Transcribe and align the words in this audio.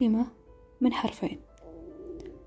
كلمة 0.00 0.26
من 0.80 0.92
حرفين. 0.92 1.40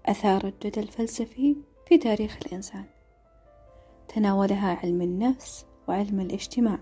أثارت 0.06 0.68
جدل 0.68 0.88
فلسفي 0.88 1.56
في 1.88 1.98
تاريخ 1.98 2.38
الإنسان. 2.46 2.86
تناولها 4.08 4.80
علم 4.84 5.02
النفس 5.02 5.66
وعلم 5.88 6.20
الاجتماع. 6.20 6.80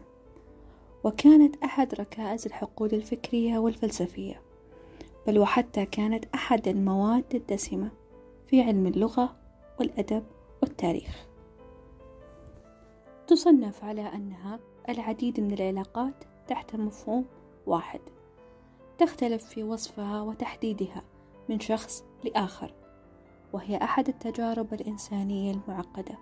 وكانت 1.04 1.56
أحد 1.64 1.96
ركائز 1.96 2.46
الحقول 2.46 2.94
الفكرية 2.94 3.58
والفلسفية. 3.58 4.42
بل 5.28 5.40
وحتى 5.40 5.86
كانت 5.86 6.26
أحد 6.36 6.68
المواد 6.68 7.36
الدسمة 7.36 7.92
في 8.46 8.62
علم 8.62 8.88
اللغة 8.88 9.36
والأدب 9.80 10.24
والتاريخ. 10.62 11.28
تصنف 13.28 13.84
على 13.84 14.02
أنها 14.02 14.60
العديد 14.90 15.40
من 15.40 15.54
العلاقات 15.54 16.24
تحت 16.48 16.76
مفهوم 16.76 17.26
واحد. 17.66 18.00
تختلف 18.98 19.46
في 19.46 19.64
وصفها 19.64 20.22
وتحديدها 20.22 21.04
من 21.50 21.60
شخص 21.60 22.04
لآخر 22.24 22.74
وهي 23.54 23.78
أحد 23.78 24.08
التجارب 24.08 24.74
الإنسانية 24.74 25.52
المعقدة. 25.52 26.18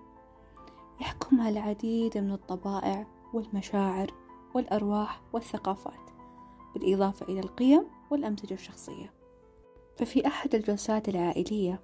يحكمها 1.02 1.50
العديد 1.50 2.18
من 2.18 2.32
الطبائع 2.32 3.08
والمشاعر 3.34 4.12
والأرواح 4.56 5.22
والثقافات 5.34 6.10
بالإضافة 6.74 7.26
إلى 7.26 7.40
القيم 7.40 7.86
والأمزجة 8.12 8.54
الشخصية. 8.54 9.14
ففي 9.98 10.28
أحد 10.28 10.56
الجلسات 10.56 11.10
العائلية 11.10 11.80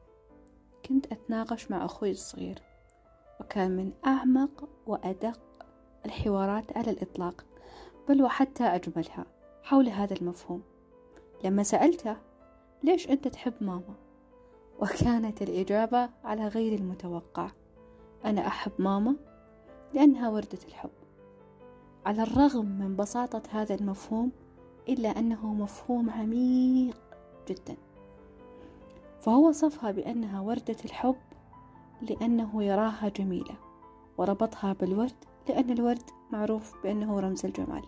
كنت 0.85 1.11
أتناقش 1.11 1.71
مع 1.71 1.85
أخوي 1.85 2.11
الصغير 2.11 2.61
وكان 3.39 3.71
من 3.71 3.91
أعمق 4.05 4.69
وأدق 4.87 5.39
الحوارات 6.05 6.77
على 6.77 6.91
الإطلاق 6.91 7.45
بل 8.09 8.23
وحتى 8.23 8.63
أجملها 8.63 9.25
حول 9.63 9.89
هذا 9.89 10.15
المفهوم. 10.15 10.61
لما 11.43 11.63
سألته 11.63 12.17
ليش 12.83 13.09
أنت 13.09 13.27
تحب 13.27 13.53
ماما؟ 13.61 13.95
وكانت 14.79 15.41
الإجابة 15.41 16.09
على 16.23 16.47
غير 16.47 16.79
المتوقع 16.79 17.51
أنا 18.25 18.47
أحب 18.47 18.71
ماما 18.79 19.15
لأنها 19.93 20.29
وردة 20.29 20.59
الحب. 20.67 20.89
على 22.05 22.23
الرغم 22.23 22.65
من 22.65 22.95
بساطة 22.95 23.41
هذا 23.51 23.75
المفهوم 23.75 24.31
إلا 24.89 25.09
أنه 25.19 25.53
مفهوم 25.53 26.09
عميق 26.09 27.01
جدا. 27.47 27.77
فهو 29.19 29.49
وصفها 29.49 29.91
بأنها 29.91 30.41
وردة 30.41 30.77
الحب 30.85 31.15
لأنه 32.01 32.63
يراها 32.63 33.09
جميلة 33.09 33.55
وربطها 34.17 34.73
بالورد 34.73 35.15
لأن 35.49 35.69
الورد 35.69 36.09
معروف 36.31 36.73
بأنه 36.83 37.19
رمز 37.19 37.45
الجمال. 37.45 37.83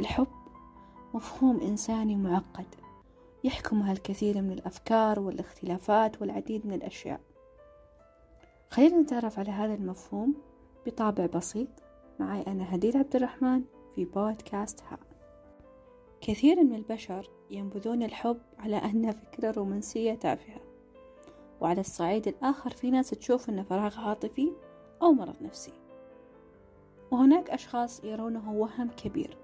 الحب 0.00 0.41
مفهوم 1.14 1.60
إنساني 1.60 2.16
معقد. 2.16 2.66
يحكمها 3.44 3.92
الكثير 3.92 4.42
من 4.42 4.52
الأفكار 4.52 5.20
والاختلافات 5.20 6.22
والعديد 6.22 6.66
من 6.66 6.72
الأشياء. 6.72 7.20
خلينا 8.70 9.00
نتعرف 9.00 9.38
على 9.38 9.50
هذا 9.50 9.74
المفهوم 9.74 10.34
بطابع 10.86 11.26
بسيط. 11.26 11.68
معي 12.20 12.42
أنا 12.42 12.74
هديل 12.74 12.96
عبد 12.96 13.16
الرحمن 13.16 13.62
في 13.94 14.04
بودكاست 14.04 14.82
ها. 14.90 14.98
كثير 16.20 16.64
من 16.64 16.74
البشر 16.74 17.30
ينبذون 17.50 18.02
الحب 18.02 18.38
على 18.58 18.76
أنه 18.76 19.10
فكرة 19.10 19.50
رومانسية 19.50 20.14
تافهة. 20.14 20.60
وعلى 21.60 21.80
الصعيد 21.80 22.28
الآخر 22.28 22.70
في 22.70 22.90
ناس 22.90 23.10
تشوف 23.10 23.48
أنه 23.48 23.62
فراغ 23.62 23.98
عاطفي 24.00 24.52
أو 25.02 25.12
مرض 25.12 25.42
نفسي. 25.42 25.72
وهناك 27.10 27.50
أشخاص 27.50 28.04
يرونه 28.04 28.52
وهم 28.52 28.90
كبير. 28.90 29.41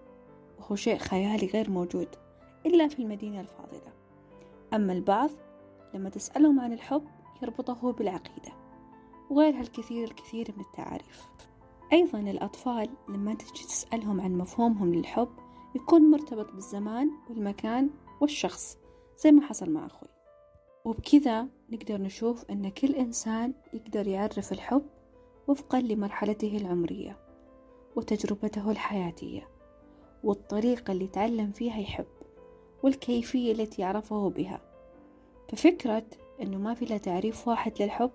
وهو 0.59 0.77
شيء 0.77 0.99
خيالي 0.99 1.47
غير 1.47 1.71
موجود 1.71 2.09
إلا 2.67 2.89
في 2.89 2.99
المدينة 2.99 3.41
الفاضلة. 3.41 3.93
أما 4.75 4.93
البعض 4.93 5.31
لما 5.95 6.11
تسألهم 6.11 6.61
عن 6.61 6.73
الحب 6.73 7.05
يربطه 7.43 7.93
بالعقيدة 7.93 8.53
وغيرها 9.31 9.61
الكثير 9.61 10.05
الكثير 10.09 10.55
من 10.57 10.65
التعاريف 10.65 11.25
أيضا 11.93 12.19
الأطفال 12.19 12.89
لما 13.09 13.35
تجي 13.35 13.65
تسألهم 13.65 14.21
عن 14.21 14.33
مفهومهم 14.33 14.95
للحب 14.95 15.29
يكون 15.75 16.11
مرتبط 16.11 16.53
بالزمان 16.53 17.11
والمكان 17.31 17.91
والشخص 18.21 18.79
زي 19.19 19.33
ما 19.33 19.43
حصل 19.43 19.71
مع 19.71 19.87
أخوي. 19.87 20.09
وبكذا 20.85 21.49
نقدر 21.71 22.01
نشوف 22.01 22.45
أن 22.51 22.69
كل 22.69 22.95
إنسان 22.95 23.55
يقدر 23.73 24.09
يعرف 24.09 24.53
الحب 24.53 24.83
وفقا 25.49 25.81
لمرحلته 25.81 26.57
العمرية 26.57 27.19
وتجربته 27.97 28.71
الحياتية. 28.71 29.49
والطريقة 30.29 30.93
اللي 30.93 31.07
تعلم 31.07 31.51
فيها 31.51 31.79
يحب 31.79 32.07
والكيفية 32.83 33.53
التي 33.53 33.83
يعرفه 33.83 34.31
بها. 34.31 34.61
ففكرة 35.49 36.05
أنه 36.43 36.59
ما 36.59 36.75
في 36.75 36.85
له 36.85 36.97
تعريف 36.97 37.49
واحد 37.49 37.83
للحب 37.83 38.11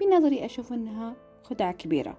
بنظري 0.00 0.44
أشوف 0.44 0.72
أنها 0.72 1.16
خدعة 1.42 1.72
كبيرة. 1.72 2.18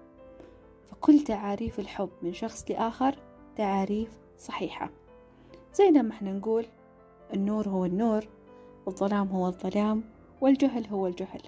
فكل 0.92 1.20
تعاريف 1.20 1.80
الحب 1.80 2.10
من 2.22 2.34
شخص 2.34 2.66
لآخر 2.70 3.16
تعاريف 3.56 4.10
صحيحة. 4.38 4.90
زي 5.74 5.90
لما 5.90 6.12
إحنا 6.12 6.34
نقول 6.34 6.66
النور 7.34 7.70
هو 7.70 7.86
النور 7.86 8.28
والظلام 8.86 9.28
هو 9.28 9.48
الظلام 9.48 10.04
والجهل 10.42 10.88
هو 10.88 11.08
الجهل 11.08 11.42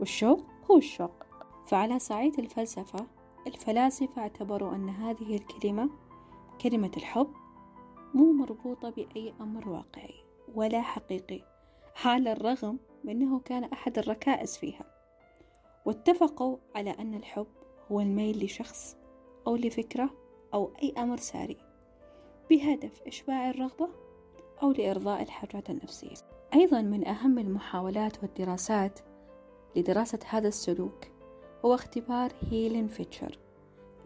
والشوق 0.00 0.40
هو 0.70 0.76
الشوق. 0.78 1.24
فعلى 1.66 1.98
صعيد 1.98 2.38
الفلسفة 2.38 3.06
الفلاسفة 3.46 4.22
اعتبروا 4.22 4.74
أن 4.74 4.88
هذه 4.88 5.36
الكلمة 5.36 5.90
كلمة 6.60 6.90
الحب 6.96 7.32
مو 8.14 8.32
مربوطة 8.32 8.90
بأي 8.90 9.34
أمر 9.40 9.68
واقعي 9.68 10.14
ولا 10.54 10.82
حقيقي 10.82 11.42
على 12.04 12.32
الرغم 12.32 12.78
من 13.04 13.10
أنه 13.10 13.40
كان 13.40 13.64
أحد 13.64 13.98
الركائز 13.98 14.56
فيها. 14.56 14.84
واتفقوا 15.84 16.56
على 16.74 16.90
أن 16.90 17.14
الحب 17.14 17.46
هو 17.92 18.00
الميل 18.00 18.44
لشخص 18.44 18.96
أو 19.46 19.56
لفكرة 19.56 20.10
أو 20.54 20.70
أي 20.82 20.94
أمر 20.98 21.16
ساري 21.16 21.56
بهدف 22.50 23.02
إشباع 23.06 23.50
الرغبة 23.50 23.88
أو 24.62 24.72
لإرضاء 24.72 25.22
الحاجات 25.22 25.70
النفسية. 25.70 26.14
أيضا 26.54 26.82
من 26.82 27.06
أهم 27.06 27.38
المحاولات 27.38 28.22
والدراسات 28.22 29.00
لدراسة 29.76 30.18
هذا 30.28 30.48
السلوك 30.48 31.04
هو 31.64 31.74
اختبار 31.74 32.32
هيلين 32.50 32.88
فيتشر 32.88 33.38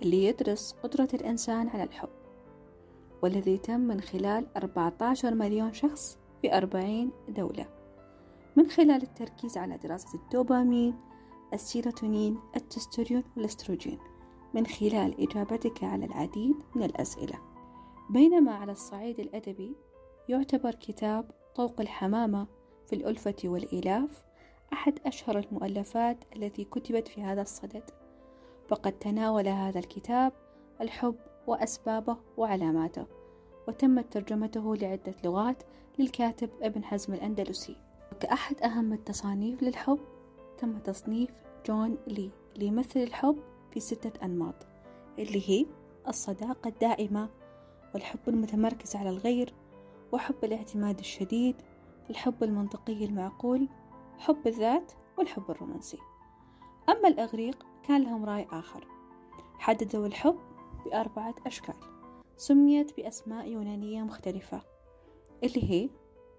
اللي 0.02 0.24
يدرس 0.24 0.72
قدرة 0.82 1.08
الإنسان 1.14 1.68
على 1.68 1.82
الحب. 1.82 2.19
والذي 3.22 3.58
تم 3.58 3.80
من 3.80 4.00
خلال 4.00 4.46
14 4.56 5.34
مليون 5.34 5.72
شخص 5.72 6.18
في 6.42 6.56
40 6.56 7.10
دولة. 7.28 7.66
من 8.56 8.70
خلال 8.70 9.02
التركيز 9.02 9.58
على 9.58 9.76
دراسة 9.78 10.18
الدوبامين 10.18 10.94
السيروتونين 11.52 12.38
التستوريون 12.56 13.24
والأستروجين. 13.36 13.98
من 14.54 14.66
خلال 14.66 15.28
إجابتك 15.28 15.84
على 15.84 16.04
العديد 16.04 16.56
من 16.74 16.82
الأسئلة. 16.82 17.38
بينما 18.10 18.52
على 18.52 18.72
الصعيد 18.72 19.20
الأدبي 19.20 19.76
يعتبر 20.28 20.74
كتاب 20.74 21.30
طوق 21.54 21.80
الحمامة 21.80 22.46
في 22.86 22.96
الألفة 22.96 23.36
والإلاف 23.44 24.24
أحد 24.72 24.98
أشهر 25.06 25.38
المؤلفات 25.38 26.24
التي 26.36 26.64
كتبت 26.64 27.08
في 27.08 27.22
هذا 27.22 27.42
الصدد. 27.42 27.90
فقد 28.68 28.92
تناول 28.92 29.48
هذا 29.48 29.78
الكتاب 29.78 30.32
الحب 30.80 31.16
وأسبابه 31.46 32.16
وعلاماته 32.36 33.06
وتمت 33.68 34.12
ترجمته 34.12 34.76
لعدة 34.76 35.14
لغات 35.24 35.62
للكاتب 35.98 36.50
ابن 36.62 36.84
حزم 36.84 37.14
الأندلسي. 37.14 37.76
وكأحد 38.12 38.62
أهم 38.62 38.92
التصانيف 38.92 39.62
للحب 39.62 39.98
تم 40.58 40.78
تصنيف 40.78 41.30
جون 41.66 41.98
لي 42.06 42.30
ليمثل 42.56 43.00
الحب 43.00 43.36
في 43.70 43.80
ستة 43.80 44.24
أنماط 44.24 44.54
اللي 45.18 45.50
هي 45.50 45.66
الصداقة 46.08 46.68
الدائمة 46.68 47.28
والحب 47.94 48.18
المتمركز 48.28 48.96
على 48.96 49.10
الغير 49.10 49.54
وحب 50.12 50.34
الاعتماد 50.44 50.98
الشديد 50.98 51.56
الحب 52.10 52.42
المنطقي 52.42 53.04
المعقول 53.04 53.68
حب 54.18 54.46
الذات 54.46 54.92
والحب 55.18 55.50
الرومانسي. 55.50 55.98
أما 56.88 57.08
الإغريق 57.08 57.66
كان 57.88 58.02
لهم 58.02 58.24
رأي 58.24 58.46
آخر. 58.52 58.86
حددوا 59.58 60.06
الحب 60.06 60.38
بأربعة 60.84 61.34
أشكال. 61.46 61.74
سميت 62.36 62.96
بأسماء 62.96 63.48
يونانية 63.48 64.02
مختلفة 64.02 64.62
اللي 65.44 65.70
هي 65.70 65.90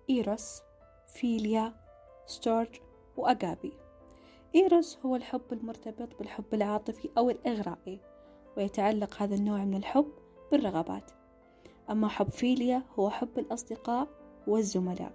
إيروس 0.09 0.61
فيليا 1.07 1.73
ستورج 2.25 2.69
وأجابي 3.17 3.73
إيروس 4.55 4.97
هو 5.05 5.15
الحب 5.15 5.41
المرتبط 5.51 6.17
بالحب 6.19 6.53
العاطفي 6.53 7.09
أو 7.17 7.29
الإغرائي 7.29 7.99
ويتعلق 8.57 9.21
هذا 9.21 9.35
النوع 9.35 9.65
من 9.65 9.75
الحب 9.77 10.11
بالرغبات. 10.51 11.11
أما 11.89 12.07
حب 12.07 12.29
فيليا 12.29 12.83
هو 12.99 13.09
حب 13.09 13.39
الأصدقاء 13.39 14.07
والزملاء 14.47 15.11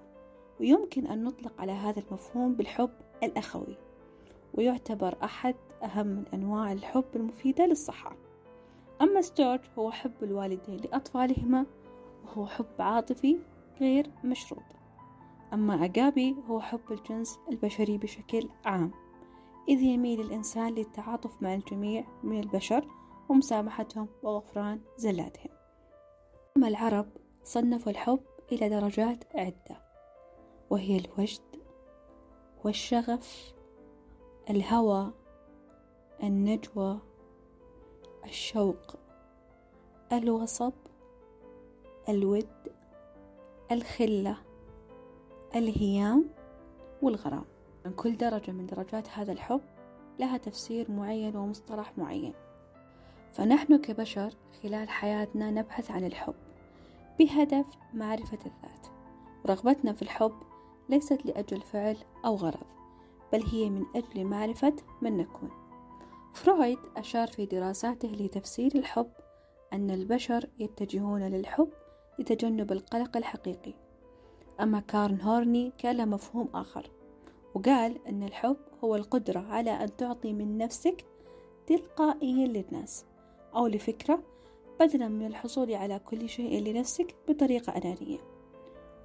ويمكن 0.61 1.07
أن 1.07 1.25
نطلق 1.25 1.61
على 1.61 1.73
هذا 1.73 2.01
المفهوم 2.01 2.55
بالحب 2.55 2.91
الأخوي 3.23 3.77
ويعتبر 4.55 5.17
أحد 5.25 5.55
أهم 5.83 6.25
أنواع 6.35 6.73
الحب 6.73 7.05
المفيدة 7.17 7.67
للصحة. 7.67 8.17
أما 9.01 9.21
ستورج 9.21 9.61
هو 9.79 9.91
حب 9.91 10.13
الوالدين 10.23 10.77
لأطفالهما 10.77 11.67
وهو 12.25 12.47
حب 12.47 12.67
عاطفي 12.79 13.39
غير 13.81 14.11
مشروط. 14.25 14.63
أما 15.53 15.85
أجابي 15.85 16.37
هو 16.49 16.61
حب 16.61 16.81
الجنس 16.91 17.39
البشري 17.53 17.99
بشكل 17.99 18.49
عام 18.65 18.91
إذ 19.69 19.83
يميل 19.83 20.21
الإنسان 20.21 20.75
للتعاطف 20.75 21.43
مع 21.43 21.55
الجميع 21.55 22.05
من 22.23 22.41
البشر 22.41 22.89
ومسامحتهم 23.29 24.09
وغفران 24.23 24.81
زلاتهم. 24.97 25.53
أما 26.57 26.69
العرب 26.69 27.09
صنفوا 27.45 27.93
الحب 27.93 28.21
إلى 28.53 28.69
درجات 28.69 29.25
عدة 29.35 29.83
وهي 30.71 30.97
الوجد 30.97 31.43
والشغف 32.65 33.55
الهوى 34.51 35.13
النجوى 36.23 36.99
الشوق 38.27 38.97
الوصب 40.13 40.73
الود 42.09 42.49
الخلة 43.73 44.37
الهيام 45.55 46.25
والغرام. 47.03 47.45
كل 47.97 48.17
درجة 48.17 48.51
من 48.51 48.67
درجات 48.67 49.09
هذا 49.09 49.33
الحب 49.33 49.61
لها 50.19 50.37
تفسير 50.37 50.91
معين 50.91 51.37
ومصطلح 51.37 51.93
معين. 51.99 52.33
فنحن 53.33 53.77
كبشر 53.77 54.35
خلال 54.63 54.89
حياتنا 54.89 55.51
نبحث 55.51 55.91
عن 55.91 56.05
الحب 56.05 56.35
بهدف 57.19 57.67
معرفة 57.95 58.39
الذات. 58.47 58.87
رغبتنا 59.47 59.93
في 59.93 60.03
الحب 60.03 60.35
ليست 60.89 61.27
لأجل 61.27 61.61
فعل 61.61 61.97
أو 62.25 62.35
غرض 62.35 62.67
بل 63.33 63.43
هي 63.43 63.71
من 63.71 63.85
أجل 63.97 64.25
معرفة 64.25 64.77
من 65.03 65.17
نكون. 65.17 65.66
فرويد 66.37 66.79
أشار 66.97 67.27
في 67.27 67.47
دراساته 67.47 68.09
لتفسير 68.09 68.73
الحب 68.75 69.11
أن 69.73 69.91
البشر 69.91 70.49
يتجهون 70.59 71.23
للحب 71.23 71.69
لتجنب 72.19 72.73
القلق 72.73 73.17
الحقيقي. 73.17 73.75
أما 74.61 74.81
كارن 74.81 75.21
هورني 75.21 75.73
كان 75.79 75.97
له 75.97 76.05
مفهوم 76.05 76.49
آخر 76.55 76.91
وقال 77.55 78.07
أن 78.07 78.23
الحب 78.23 78.57
هو 78.85 78.97
القدرة 78.97 79.41
على 79.41 79.71
أن 79.71 79.97
تعطي 79.97 80.33
من 80.33 80.59
نفسك 80.59 81.05
تلقائيا 81.67 82.47
للناس 82.47 83.05
أو 83.55 83.67
لفكرة 83.67 84.23
بدلا 84.81 85.09
من 85.09 85.27
الحصول 85.27 85.75
على 85.75 85.99
كل 85.99 86.29
شيء 86.29 86.63
لنفسك 86.63 87.15
بطريقة 87.29 87.77
أنانية. 87.77 88.19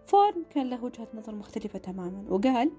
فورم 0.05 0.45
كان 0.49 0.69
له 0.69 0.83
وجهة 0.83 1.07
نظر 1.13 1.35
مختلفة 1.35 1.79
تماما 1.79 2.25
وقال 2.29 2.71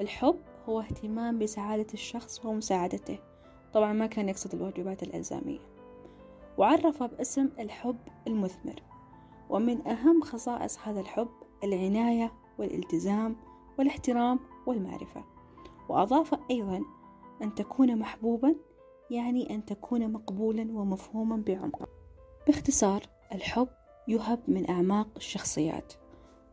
الحب 0.00 0.40
هو 0.68 0.80
اهتمام 0.80 1.38
بسعادة 1.38 1.86
الشخص 1.94 2.44
ومساعدته. 2.44 3.31
طبعا 3.74 3.92
ما 3.92 4.06
كان 4.06 4.28
يقصد 4.28 4.54
الواجبات 4.54 5.02
الإلزامية. 5.02 5.58
وعرف 6.58 7.02
باسم 7.02 7.48
الحب 7.58 7.98
المثمر 8.26 8.82
ومن 9.50 9.86
أهم 9.86 10.20
خصائص 10.22 10.78
هذا 10.78 11.00
الحب 11.00 11.28
العناية 11.64 12.32
والالتزام 12.58 13.36
والاحترام 13.78 14.40
والمعرفة. 14.66 15.24
وأضاف 15.88 16.34
أيضا 16.50 16.82
أن 17.42 17.54
تكون 17.54 17.98
محبوبا 17.98 18.54
يعني 19.10 19.54
أن 19.54 19.64
تكون 19.64 20.12
مقبولا 20.12 20.62
ومفهوما 20.62 21.36
بعمق. 21.36 21.88
باختصار 22.46 23.02
الحب 23.32 23.68
يهب 24.08 24.40
من 24.48 24.70
أعماق 24.70 25.08
الشخصيات 25.16 25.92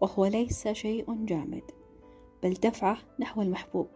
وهو 0.01 0.25
ليس 0.25 0.67
شيء 0.67 1.25
جامد 1.25 1.63
بل 2.43 2.53
دفعة 2.53 2.97
نحو 3.19 3.41
المحبوب 3.41 3.87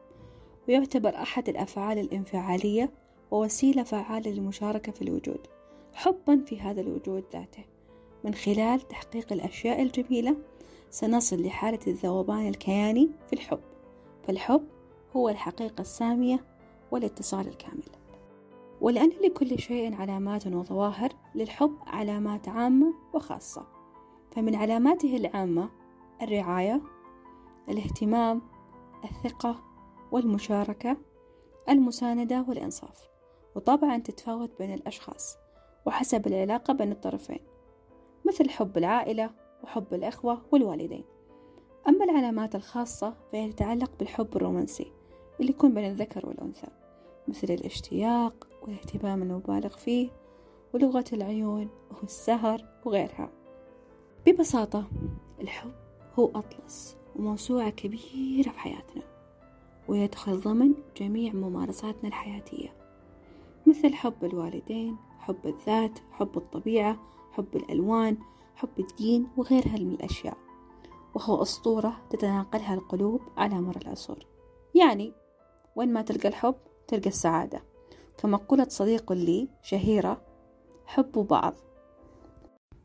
ويعتبر 0.68 1.16
أحد 1.16 1.50
الأفعال 1.50 2.00
الانفعالية 2.00 2.92
ووسيلة 3.34 3.84
فعالة 3.84 4.32
للمشاركة 4.32 4.92
في 4.92 5.02
الوجود 5.02 5.48
حبا 5.94 6.44
في 6.46 6.60
هذا 6.60 6.82
الوجود 6.82 7.24
ذاته. 7.34 7.64
من 8.24 8.34
خلال 8.34 8.82
تحقيق 8.88 9.34
الأشياء 9.34 9.82
الجميلة 9.82 10.36
سنصل 10.90 11.44
لحالة 11.44 11.80
الذوبان 11.88 12.48
الكياني 12.48 13.10
في 13.28 13.34
الحب. 13.34 13.60
فالحب 14.24 14.68
هو 15.16 15.30
الحقيقة 15.30 15.82
السامية 15.82 16.46
والاتصال 16.92 17.48
الكامل. 17.48 17.90
ولأن 18.82 19.10
لكل 19.10 19.60
شيء 19.60 19.96
علامات 19.96 20.48
وظواهر 20.48 21.10
للحب 21.36 21.78
علامات 21.88 22.50
عامة 22.50 22.94
وخاصة. 23.14 23.68
فمن 24.32 24.56
علاماته 24.56 25.18
العامة 25.18 25.70
الرعاية 26.22 26.82
الاهتمام 27.70 28.42
الثقة 29.04 29.64
والمشاركة 30.12 30.98
المساندة 31.70 32.46
والإنصاف. 32.48 33.13
وطبعا 33.56 33.98
تتفاوت 33.98 34.52
بين 34.60 34.74
الأشخاص 34.74 35.38
وحسب 35.86 36.28
العلاقة 36.28 36.74
بين 36.74 36.92
الطرفين 36.92 37.40
مثل 38.26 38.50
حب 38.50 38.78
العائلة 38.78 39.30
وحب 39.64 39.94
الإخوة 39.94 40.42
والوالدين. 40.52 41.04
أما 41.88 42.06
العلامات 42.06 42.56
الخاصة 42.56 43.14
فهي 43.32 43.52
تتعلق 43.52 43.92
بالحب 44.00 44.36
الرومانسي 44.36 44.92
اللي 45.40 45.52
يكون 45.52 45.74
بين 45.74 45.86
الذكر 45.86 46.28
والأنثى 46.28 46.68
مثل 47.28 47.54
الاشتياق 47.54 48.48
والاهتمام 48.62 49.22
المبالغ 49.24 49.70
فيه 49.70 50.10
ولغة 50.74 51.06
العيون 51.14 51.70
والسهر 52.02 52.66
وغيرها. 52.86 53.30
ببساطة 54.26 54.88
الحب 55.42 55.72
هو 56.20 56.32
أطلس 56.36 56.98
وموسوعة 57.16 57.70
كبيرة 57.70 58.50
في 58.50 58.60
حياتنا 58.60 59.04
ويدخل 59.88 60.40
ضمن 60.40 60.74
جميع 60.98 61.34
ممارساتنا 61.34 62.08
الحياتية. 62.08 62.83
مثل 63.74 63.94
حب 63.94 64.26
الوالدين 64.26 64.98
حب 65.20 65.38
الذات 65.46 66.00
حب 66.12 66.38
الطبيعة 66.38 66.98
حب 67.32 67.56
الألوان 67.56 68.18
حب 68.56 68.80
الدين 68.80 69.28
وغيرها 69.38 69.78
من 69.80 69.92
الأشياء. 69.94 70.38
وهو 71.16 71.42
أسطورة 71.42 72.02
تتناقلها 72.10 72.74
القلوب 72.74 73.22
على 73.38 73.62
مر 73.62 73.78
العصور. 73.82 74.26
يعني 74.76 75.14
وين 75.76 75.94
ما 75.94 76.02
تلقى 76.02 76.30
الحب 76.30 76.56
تلقى 76.88 77.10
السعادة. 77.10 77.64
كما 78.18 78.38
قلت 78.38 78.72
صديق 78.72 79.12
لي 79.14 79.48
شهيرة 79.64 80.22
حبوا 80.86 81.24
بعض. 81.24 81.54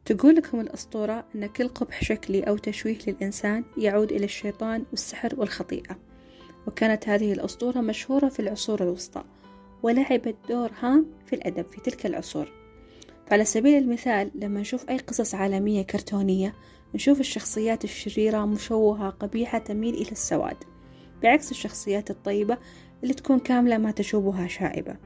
تقول 0.05 0.34
لكم 0.34 0.61
الأسطورة 0.61 1.25
أن 1.34 1.46
كل 1.46 1.69
قبح 1.69 2.02
شكلي 2.02 2.43
أو 2.43 2.56
تشويه 2.56 2.99
للإنسان 3.06 3.64
يعود 3.76 4.12
إلى 4.12 4.25
الشيطان 4.25 4.84
والسحر 4.91 5.34
والخطيئة. 5.37 5.96
وكانت 6.67 7.08
هذه 7.08 7.32
الأسطورة 7.32 7.81
مشهورة 7.81 8.29
في 8.29 8.41
العصور 8.41 8.82
الوسطى. 8.82 9.25
ولعبت 9.82 10.36
دور 10.48 10.70
هام 10.80 11.06
في 11.26 11.32
الأدب 11.32 11.66
في 11.66 11.80
تلك 11.80 12.06
العصور. 12.06 12.52
فعلى 13.26 13.44
سبيل 13.44 13.82
المثال 13.82 14.30
لما 14.34 14.60
نشوف 14.60 14.90
أي 14.90 14.96
قصص 14.96 15.34
عالمية 15.34 15.82
كرتونية 15.82 16.54
نشوف 16.94 17.20
الشخصيات 17.20 17.84
الشريرة 17.84 18.44
مشوهة 18.44 19.10
قبيحة 19.10 19.58
تميل 19.58 19.94
إلى 19.94 20.12
السواد 20.12 20.56
بعكس 21.22 21.50
الشخصيات 21.50 22.10
الطيبة 22.10 22.58
اللي 23.03 23.14
تكون 23.14 23.38
كاملة 23.38 23.79
ما 23.79 23.91
تشوبها 23.91 24.46
شائبة. 24.46 24.96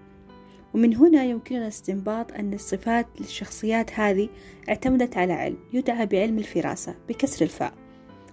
ومن 0.74 0.96
هنا 0.96 1.24
يمكننا 1.24 1.68
استنباط 1.68 2.32
أن 2.32 2.54
الصفات 2.54 3.06
للشخصيات 3.20 3.90
هذه 4.00 4.28
اعتمدت 4.68 5.16
على 5.16 5.32
علم 5.32 5.58
يدعى 5.72 6.06
بعلم 6.06 6.38
الفراسة 6.38 6.94
بكسر 7.08 7.44
الفاء. 7.44 7.74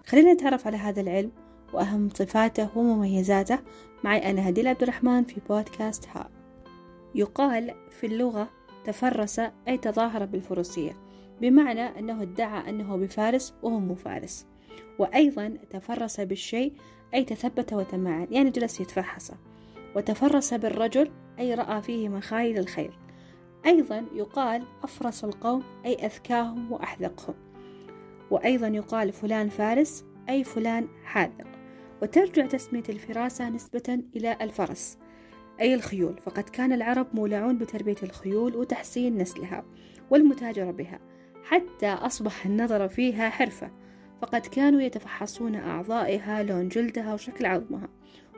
خلينا 0.05 0.33
نتعرف 0.33 0.67
على 0.67 0.77
هذا 0.77 1.01
العلم 1.01 1.31
وأهم 1.73 2.09
صفاته 2.09 2.77
ومميزاته. 2.77 3.59
معي 4.03 4.31
أنا 4.31 4.49
هديل 4.49 4.67
عبد 4.67 4.83
الرحمن 4.83 5.23
في 5.23 5.41
بودكاست 5.49 6.07
ها. 6.07 6.29
يقال 7.15 7.73
في 7.89 8.05
اللغة 8.07 8.49
تفرس 8.85 9.41
أي 9.67 9.77
تظاهر 9.77 10.25
بالفروسية. 10.25 10.91
بمعنى 11.41 11.99
أنه 11.99 12.21
ادعى 12.21 12.69
أنه 12.69 12.97
بفارس 12.97 13.53
وهو 13.63 13.79
مو 13.79 13.95
فارس. 13.95 14.47
وأيضا 14.99 15.57
تفرس 15.69 16.19
بالشيء 16.19 16.73
أي 17.13 17.23
تثبت 17.23 17.73
وتمعن 17.73 18.27
يعني 18.31 18.49
جلس 18.49 18.81
يتفحصه 18.81 19.37
وتفرس 19.95 20.53
بالرجل 20.53 21.11
أي 21.39 21.53
رأى 21.53 21.81
فيه 21.81 22.09
مخايل 22.09 22.57
الخير. 22.57 22.99
أيضا 23.65 24.05
يقال 24.13 24.63
أفرس 24.83 25.23
القوم 25.23 25.63
أي 25.85 25.93
أذكاهم 25.93 26.71
وأحذقهم. 26.71 27.35
وأيضا 28.31 28.67
يقال 28.67 29.11
فلان 29.11 29.49
فارس 29.49 30.05
أي 30.29 30.43
فلان 30.43 30.87
حاذق. 31.03 31.58
وترجع 32.01 32.45
تسمية 32.45 32.83
الفراسة 32.89 33.49
نسبة 33.49 34.03
إلى 34.15 34.37
الفرس 34.41 34.97
أي 35.61 35.73
الخيول. 35.73 36.17
فقد 36.21 36.43
كان 36.43 36.73
العرب 36.73 37.07
مولعون 37.13 37.57
بتربية 37.57 37.95
الخيول 38.03 38.55
وتحسين 38.55 39.17
نسلها 39.17 39.65
والمتاجرة 40.09 40.71
بها 40.71 40.99
حتى 41.43 41.87
أصبح 41.87 42.45
النظر 42.45 42.87
فيها 42.87 43.29
حرفة. 43.29 43.71
فقد 44.21 44.41
كانوا 44.41 44.81
يتفحصون 44.81 45.55
أعضائها 45.55 46.43
لون 46.43 46.67
جلدها 46.67 47.13
وشكل 47.13 47.45
عظمها 47.45 47.89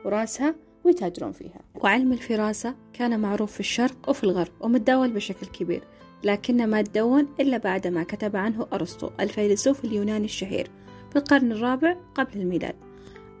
وراسها 0.04 0.54
ويتاجرون 0.84 1.32
فيها. 1.32 1.60
وعلم 1.74 2.12
الفراسة 2.12 2.74
كان 2.92 3.20
معروف 3.20 3.52
في 3.52 3.60
الشرق 3.60 4.08
وفي 4.08 4.24
الغرب 4.24 4.52
ومتداول 4.60 5.10
بشكل 5.10 5.46
كبير 5.46 5.82
لكن 6.24 6.66
ما 6.66 6.82
تدون 6.82 7.28
إلا 7.40 7.58
بعدما 7.58 8.02
كتب 8.02 8.36
عنه 8.36 8.66
أرسطو 8.72 9.10
الفيلسوف 9.20 9.84
اليوناني 9.84 10.24
الشهير 10.24 10.70
في 11.10 11.16
القرن 11.18 11.52
الرابع 11.52 11.96
قبل 12.14 12.40
الميلاد. 12.40 12.91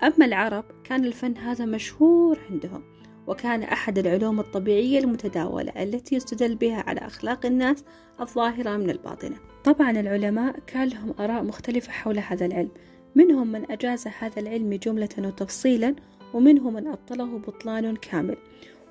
أما 0.02 0.26
العرب 0.26 0.64
كان 0.84 1.04
الفن 1.04 1.36
هذا 1.36 1.64
مشهور 1.64 2.38
عندهم 2.50 2.82
وكان 3.26 3.62
أحد 3.62 3.98
العلوم 3.98 4.40
الطبيعية 4.40 4.98
المتداولة 4.98 5.82
التي 5.82 6.14
يستدل 6.14 6.54
بها 6.54 6.84
على 6.86 7.00
أخلاق 7.00 7.46
الناس 7.46 7.84
الظاهرة 8.20 8.76
من 8.76 8.90
الباطنة. 8.90 9.36
طبعا 9.64 9.90
العلماء 9.90 10.58
كان 10.66 10.88
لهم 10.88 11.14
آراء 11.20 11.42
مختلفة 11.42 11.92
حول 11.92 12.18
هذا 12.18 12.46
العلم 12.46 12.70
منهم 13.14 13.52
من 13.52 13.70
أجاز 13.70 14.04
هذا 14.18 14.40
العلم 14.40 14.74
جملة 14.74 15.08
وتفصيلا 15.18 15.94
ومنهم 16.34 16.74
من 16.74 16.86
أبطله 16.86 17.38
بطلان 17.38 17.96
كامل. 17.96 18.36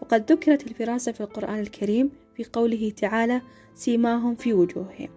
وقد 0.01 0.31
ذكرت 0.31 0.67
الفراسة 0.67 1.11
في 1.11 1.21
القرآن 1.21 1.59
الكريم 1.59 2.11
في 2.35 2.43
قوله 2.53 2.89
تعالى 2.89 3.41
سيماهم 3.75 4.35
في 4.35 4.53
وجوههم 4.53 5.09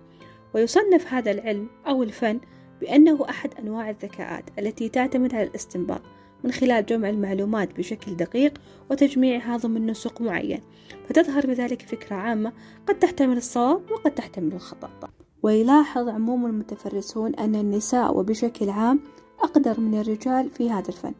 ويصنف 0.55 1.15
هذا 1.15 1.31
العلم 1.31 1.69
أو 1.87 2.03
الفن 2.03 2.41
بأنه 2.85 3.26
أحد 3.29 3.55
أنواع 3.59 3.91
الذكاءات 3.91 4.45
التي 4.59 4.88
تعتمد 4.88 5.35
على 5.35 5.43
الاستنباط 5.43 6.00
من 6.45 6.53
خلال 6.53 6.87
جمع 6.87 7.11
المعلومات 7.11 7.79
بشكل 7.79 8.17
دقيق 8.17 8.61
وتجميعها 8.91 9.57
ضمن 9.57 9.87
نسق 9.87 10.21
معين 10.21 10.61
فتظهر 11.09 11.47
بذلك 11.47 11.83
فكرة 11.83 12.17
عامة 12.17 12.53
قد 12.87 12.99
تحتمل 12.99 13.37
الصواب 13.37 13.91
وقد 13.91 14.11
تحتمل 14.11 14.53
الخطأ. 14.53 14.91
ويلاحظ 15.43 16.09
عموم 16.09 16.47
المتفرسون 16.47 17.35
أن 17.35 17.55
النساء 17.55 18.19
وبشكل 18.19 18.71
عام 18.71 19.00
أقدر 19.41 19.81
من 19.81 20.00
الرجال 20.00 20.50
في 20.50 20.71
هذا 20.71 20.88
الفن 20.88 21.12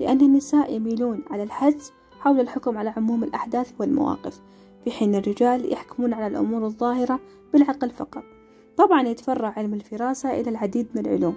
لأن 0.00 0.20
النساء 0.20 0.74
يميلون 0.76 1.24
على 1.30 1.42
الحدس 1.42 1.92
حول 2.20 2.40
الحكم 2.40 2.78
على 2.78 2.90
عموم 2.96 3.24
الأحداث 3.24 3.72
والمواقف 3.78 4.40
في 4.84 4.90
حين 4.90 5.14
الرجال 5.14 5.72
يحكمون 5.72 6.14
على 6.14 6.26
الأمور 6.26 6.64
الظاهرة 6.66 7.20
بالعقل 7.52 7.90
فقط. 7.90 8.39
طبعا 8.80 9.02
يتفرع 9.08 9.54
علم 9.56 9.74
الفراسة 9.74 10.40
إلى 10.40 10.50
العديد 10.50 10.88
من 10.94 11.06
العلوم. 11.06 11.34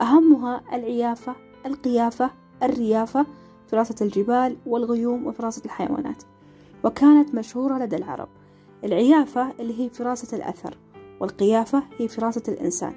أهمها 0.00 0.62
العيافة 0.72 1.34
القيافة 1.66 2.30
الريافة 2.62 3.26
فراسة 3.68 3.94
الجبال 4.00 4.56
والغيوم 4.66 5.26
وفراسة 5.26 5.62
الحيوانات 5.64 6.22
وكانت 6.84 7.34
مشهورة 7.34 7.78
لدى 7.78 7.96
العرب. 7.96 8.28
العيافة 8.84 9.52
اللي 9.60 9.80
هي 9.80 9.88
فراسة 9.88 10.36
الأثر 10.36 10.78
والقيافة 11.20 11.82
هي 11.98 12.08
فراسة 12.08 12.42
الإنسان. 12.48 12.92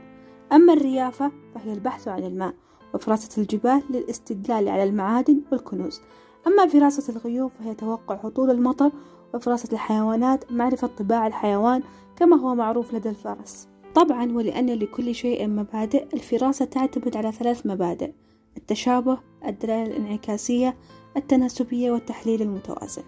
أما 0.51 0.73
الريافة 0.73 1.31
فهي 1.55 1.73
البحث 1.73 2.07
عن 2.07 2.23
الماء 2.23 2.53
وفراسة 2.93 3.41
الجبال 3.41 3.83
للاستدلال 3.89 4.69
على 4.69 4.83
المعادن 4.83 5.41
والكنوز. 5.51 6.01
أما 6.47 6.67
فراسة 6.67 7.13
الغيوم 7.13 7.49
فهي 7.49 7.75
توقع 7.75 8.15
هطول 8.15 8.51
المطر 8.51 8.91
وفراسة 9.33 9.69
الحيوانات 9.73 10.51
معرفة 10.51 10.87
طباع 10.87 11.27
الحيوان 11.27 11.83
كما 12.15 12.35
هو 12.35 12.55
معروف 12.55 12.93
لدى 12.93 13.09
الفرس. 13.09 13.74
طبعا 13.95 14.31
ولأن 14.31 14.69
لكل 14.69 15.15
شيء 15.15 15.47
مبادئ 15.47 16.05
الفراسة 16.13 16.65
تعتمد 16.65 17.17
على 17.17 17.31
ثلاث 17.31 17.65
مبادئ 17.65 18.11
التشابه 18.57 19.17
الدلالة 19.45 19.85
الانعكاسية 19.91 20.77
التناسبية 21.17 21.91
والتحليل 21.91 22.41
المتوازن. 22.41 23.03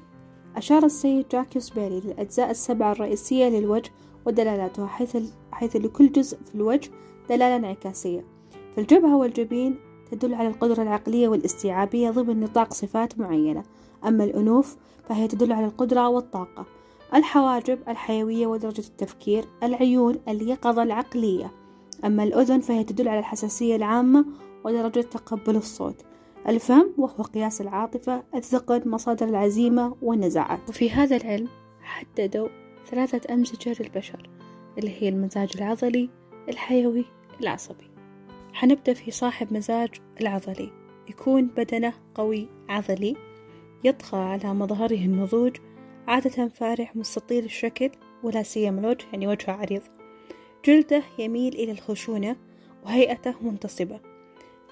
أشار 0.56 0.86
السيد 0.86 1.26
جاكيوس 1.32 1.70
بيري 1.70 2.00
للأجزاء 2.00 2.52
السبعة 2.52 2.92
الرئيسية 2.92 3.50
للوجه 3.50 3.92
ودلالاتها 4.26 4.88
حيث, 4.88 5.18
حيث 5.52 5.76
لكل 5.76 6.12
جزء 6.12 6.38
في 6.46 6.56
الوجه 6.56 6.90
دلالة 7.30 7.56
انعكاسية. 7.56 8.26
فالجبهة 8.76 9.18
والجبين 9.18 9.76
تدل 10.12 10.34
على 10.34 10.48
القدرة 10.48 10.84
العقلية 10.84 11.28
والاستيعابية 11.28 12.10
ضمن 12.10 12.40
نطاق 12.40 12.74
صفات 12.74 13.20
معينة. 13.20 13.64
أما 14.06 14.24
الأنوف 14.24 14.78
فهي 15.10 15.28
تدل 15.28 15.52
على 15.52 15.66
القدرة 15.66 16.10
والطاقة. 16.10 16.66
الحواجب 17.14 17.80
الحيوية 17.88 18.48
ودرجة 18.48 18.80
التفكير 18.88 19.46
العيون 19.64 20.20
اليقظة 20.28 20.84
العقلية. 20.84 21.52
أما 22.06 22.24
الأذن 22.24 22.60
فهي 22.60 22.84
تدل 22.84 23.08
على 23.08 23.20
الحساسية 23.20 23.76
العامة 23.76 24.26
ودرجة 24.64 25.02
تقبل 25.02 25.56
الصوت. 25.56 26.06
الفم 26.48 26.90
وهو 26.98 27.24
قياس 27.24 27.62
العاطفة 27.62 28.24
الثقل 28.36 28.90
مصادر 28.90 29.28
العزيمة 29.28 29.96
والنزاعات. 30.02 30.70
وفي 30.70 30.92
هذا 30.92 31.16
العلم 31.16 31.48
حددوا 31.82 32.48
ثلاثة 32.86 33.34
أمزجة 33.34 33.84
للبشر 33.84 34.30
اللي 34.78 35.04
هي 35.04 35.10
المزاج 35.10 35.52
العضلي 35.56 36.10
الحيوي 36.50 37.06
العصبي. 37.42 37.92
حنبدأ 38.54 38.94
في 38.94 39.12
صاحب 39.12 39.54
مزاج 39.54 39.90
العضلي. 40.22 40.72
يكون 41.10 41.46
بدنه 41.46 41.94
قوي 42.16 42.48
عضلي 42.70 43.16
يطغى 43.84 44.20
على 44.20 44.54
مظهره 44.54 45.06
النضوج 45.06 45.58
عادة 46.08 46.48
فارح 46.48 46.96
مستطيل 46.96 47.46
الشكل 47.46 47.90
ولا 48.24 48.44
سيما 48.44 48.80
الوجه 48.80 49.06
يعني 49.14 49.28
وجهه 49.28 49.52
عريض. 49.52 49.82
جلده 50.66 51.04
يميل 51.20 51.54
إلى 51.54 51.72
الخشونة 51.72 52.36
وهيئته 52.86 53.34
منتصبة. 53.42 54.00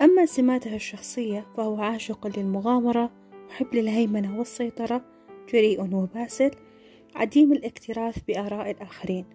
أما 0.02 0.26
سماته 0.26 0.76
الشخصية 0.76 1.46
فهو 1.58 1.82
عاشق 1.82 2.28
للمغامرة 2.38 3.12
محب 3.50 3.76
للهيمنة 3.76 4.40
والسيطرة 4.40 5.02
جريء 5.54 5.96
وباسل 5.96 6.52
عديم 7.16 7.54
الاكتراث 7.54 8.18
بآراء 8.28 8.72
الآخرين. 8.72 9.26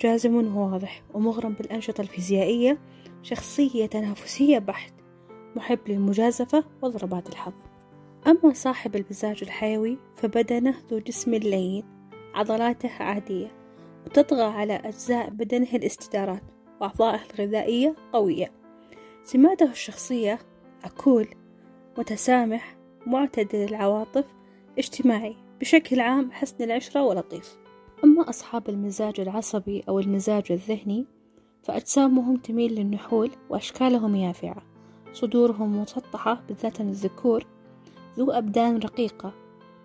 جازم 0.00 0.56
وواضح 0.56 1.02
ومغرم 1.14 1.52
بالأنشطة 1.52 2.00
الفيزيائية 2.00 2.78
شخصية 3.22 3.86
تنافسية 3.86 4.58
بحت 4.58 4.92
محب 5.56 5.78
للمجازفة 5.88 6.64
وضربات 6.82 7.28
الحظ. 7.28 7.69
أما 8.26 8.52
صاحب 8.52 8.96
المزاج 8.96 9.38
الحيوي 9.42 9.98
فبدنه 10.14 10.74
ذو 10.90 10.98
جسم 10.98 11.34
لين 11.34 11.84
عضلاته 12.34 12.90
عادية 13.00 13.52
وتطغى 14.06 14.42
على 14.42 14.72
أجزاء 14.72 15.30
بدنه 15.30 15.68
الاستدارات 15.74 16.42
وأعضائه 16.80 17.20
الغذائية 17.34 17.94
قوية. 18.12 18.52
سماته 19.24 19.70
الشخصية 19.70 20.38
أكول 20.84 21.26
متسامح 21.98 22.76
معتدل 23.06 23.64
العواطف 23.64 24.24
اجتماعي 24.78 25.36
بشكل 25.60 26.00
عام 26.00 26.32
حسن 26.32 26.64
العشرة 26.64 27.02
ولطيف. 27.02 27.56
أما 28.04 28.28
أصحاب 28.28 28.68
المزاج 28.68 29.20
العصبي 29.20 29.84
أو 29.88 29.98
المزاج 29.98 30.52
الذهني 30.52 31.06
فأجسامهم 31.62 32.36
تميل 32.36 32.74
للنحول 32.74 33.30
وأشكالهم 33.50 34.16
يافعة. 34.16 34.62
صدورهم 35.12 35.82
مسطحة 35.82 36.42
بالذات 36.48 36.80
الذكور 36.80 37.46
ذو 38.18 38.30
أبدان 38.30 38.78
رقيقة. 38.78 39.32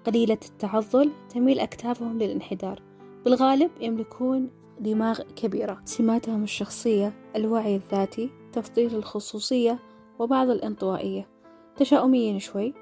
قليلة 0.06 0.38
التعضل 0.46 1.12
تميل 1.30 1.60
أكتافهم 1.60 2.20
للانحدار. 2.20 2.82
بالغالب 3.26 3.72
يملكون 3.82 4.50
دماغ 4.80 5.22
كبيرة. 5.36 5.82
سماتهم 5.86 6.44
الشخصية 6.44 7.14
الوعي 7.36 7.76
الذاتي 7.76 8.30
تفضيل 8.54 8.96
الخصوصية 8.96 9.80
وبعض 10.20 10.50
الانطوائية. 10.50 11.28
تشاؤميين 11.76 12.40
شوي. 12.40 12.74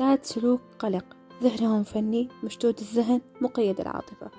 ذات 0.00 0.24
سلوك 0.24 0.60
قلق. 0.78 1.04
ذهنهم 1.42 1.82
فني 1.82 2.28
مشدود 2.44 2.78
الذهن 2.78 3.20
مقيد 3.40 3.80
العاطفة. 3.80 4.30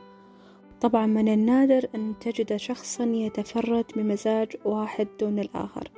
طبعا 0.81 1.05
من 1.05 1.33
النادر 1.33 1.87
أن 1.95 2.13
تجد 2.19 2.55
شخصا 2.55 3.03
يتفرد 3.03 3.85
بمزاج 3.95 4.55
واحد 4.65 5.07
دون 5.19 5.39
الآخر. 5.39 5.91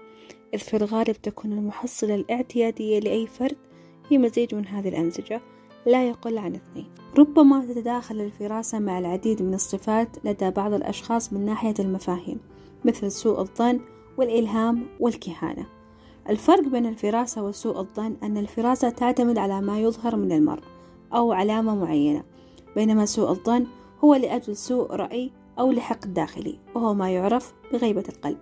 إذ 0.53 0.59
في 0.59 0.77
الغالب 0.77 1.21
تكون 1.23 1.51
المحصلة 1.51 2.15
الاعتيادية 2.15 2.99
لأي 2.99 3.27
فرد 3.27 3.57
هي 4.09 4.17
مزيج 4.17 4.55
من 4.55 4.67
هذه 4.67 4.89
الأمزجة 4.89 5.41
لا 5.85 6.07
يقل 6.07 6.37
عن 6.37 6.55
اثنين. 6.55 6.87
ربما 7.17 7.65
تتداخل 7.65 8.21
الفراسة 8.21 8.79
مع 8.79 8.99
العديد 8.99 9.41
من 9.41 9.53
الصفات 9.53 10.07
لدى 10.25 10.49
بعض 10.49 10.73
الأشخاص 10.73 11.33
من 11.33 11.45
ناحية 11.45 11.73
المفاهيم 11.79 12.39
مثل 12.85 13.11
سوء 13.11 13.39
الظن 13.39 13.79
والإلهام 14.17 14.85
والكهانة. 14.99 15.65
الفرق 16.29 16.67
بين 16.67 16.85
الفراسة 16.85 17.43
وسوء 17.43 17.79
الظن 17.79 18.15
أن 18.23 18.37
الفراسة 18.37 18.89
تعتمد 18.89 19.37
على 19.37 19.61
ما 19.61 19.79
يظهر 19.79 20.15
من 20.15 20.31
المرء 20.31 20.63
أو 21.13 21.31
علامة 21.31 21.75
معينة 21.75 22.23
بينما 22.75 23.05
سوء 23.05 23.29
الظن 23.29 23.65
هو 24.03 24.15
لأجل 24.15 24.57
سوء 24.57 24.95
رأي 24.95 25.31
أو 25.59 25.71
لحقد 25.71 26.13
داخلي 26.13 26.59
وهو 26.75 26.93
ما 26.93 27.11
يعرف 27.11 27.53
بغيبة 27.73 28.03
القلب. 28.09 28.37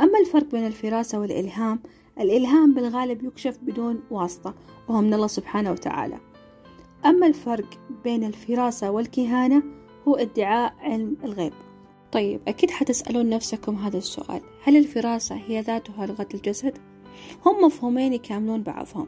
أما 0.00 0.18
الفرق 0.20 0.50
بين 0.50 0.66
الفراسة 0.66 1.20
والإلهام 1.20 1.80
الإلهام 2.20 2.74
بالغالب 2.74 3.24
يكشف 3.24 3.58
بدون 3.62 4.00
واسطة 4.10 4.54
وهو 4.88 5.00
من 5.00 5.14
الله 5.14 5.26
سبحانه 5.26 5.72
وتعالى. 5.72 6.18
أما 7.04 7.26
الفرق 7.26 7.66
بين 8.04 8.24
الفراسة 8.24 8.90
والكهانة 8.90 9.62
هو 10.08 10.16
ادعاء 10.16 10.74
علم 10.80 11.16
الغيب. 11.24 11.52
طيب 12.12 12.40
أكيد 12.48 12.70
حتسألون 12.70 13.28
نفسكم 13.28 13.74
هذا 13.76 13.98
السؤال. 13.98 14.40
هل 14.64 14.76
الفراسة 14.76 15.36
هي 15.36 15.60
ذاتها 15.60 16.06
لغة 16.06 16.28
الجسد؟ 16.34 16.78
هم 17.46 17.64
مفهومين 17.64 18.12
يكاملون 18.12 18.62
بعضهم 18.62 19.06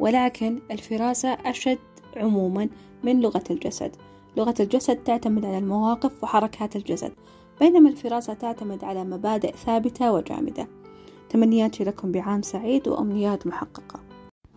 ولكن 0.00 0.58
الفراسة 0.70 1.28
أشد 1.28 1.78
عموما 2.16 2.68
من 3.04 3.20
لغة 3.20 3.44
الجسد. 3.50 3.96
لغة 4.36 4.54
الجسد 4.60 4.96
تعتمد 4.96 5.44
على 5.44 5.58
المواقف 5.58 6.22
وحركات 6.22 6.76
الجسد 6.76 7.12
بينما 7.60 7.88
الفراسة 7.88 8.34
تعتمد 8.34 8.84
على 8.84 9.04
مبادئ 9.04 9.52
ثابتة 9.52 10.12
وجامدة. 10.12 10.81
تمنياتي 11.32 11.84
لكم 11.84 12.12
بعام 12.12 12.42
سعيد 12.42 12.88
وأمنيات 12.88 13.46
محققة. 13.46 14.00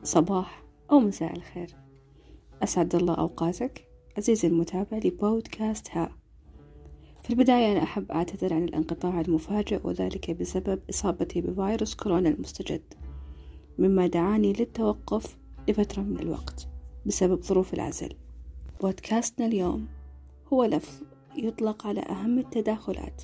صباح 0.03 0.63
أو 0.91 1.00
مساء 1.00 1.36
الخير. 1.36 1.75
أسعد 2.63 2.96
الله 2.96 3.13
أوقاتك 3.13 3.88
عزيزي 4.17 4.48
المتابع 4.48 4.98
لبودكاست 4.98 5.88
ها. 5.91 6.12
في 7.22 7.29
البداية 7.29 7.72
أنا 7.72 7.84
أحب 7.84 8.12
أعتذر 8.12 8.53
عن 8.53 8.63
الانقطاع 8.63 9.22
المفاجئ 9.22 9.79
وذلك 9.84 10.32
بسبب 10.32 10.79
إصابتي 10.89 11.41
بفيروس 11.41 11.96
كورونا 11.96 12.29
المستجد 12.29 12.94
مما 13.79 14.08
دعاني 14.08 14.53
للتوقف 14.53 15.38
لفترة 15.67 16.01
من 16.01 16.20
الوقت 16.20 16.67
بسبب 17.05 17.41
ظروف 17.44 17.74
العزل. 17.74 18.13
بودكاستنا 18.82 19.46
اليوم 19.46 19.88
هو 20.53 20.63
لفظ 20.63 21.01
يطلق 21.36 21.88
على 21.88 22.01
أهم 22.01 22.39
التداخلات 22.39 23.24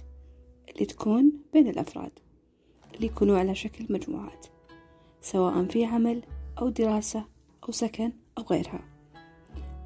اللي 0.69 0.85
تكون 0.85 1.31
بين 1.53 1.67
الأفراد. 1.67 2.11
اللي 2.95 3.05
يكونوا 3.05 3.37
على 3.37 3.55
شكل 3.55 3.85
مجموعات 3.89 4.45
سواء 5.21 5.65
في 5.65 5.85
عمل 5.85 6.23
أو 6.59 6.69
دراسة 6.69 7.25
أو 7.63 7.71
سكن 7.71 8.11
أو 8.37 8.43
غيرها. 8.43 8.81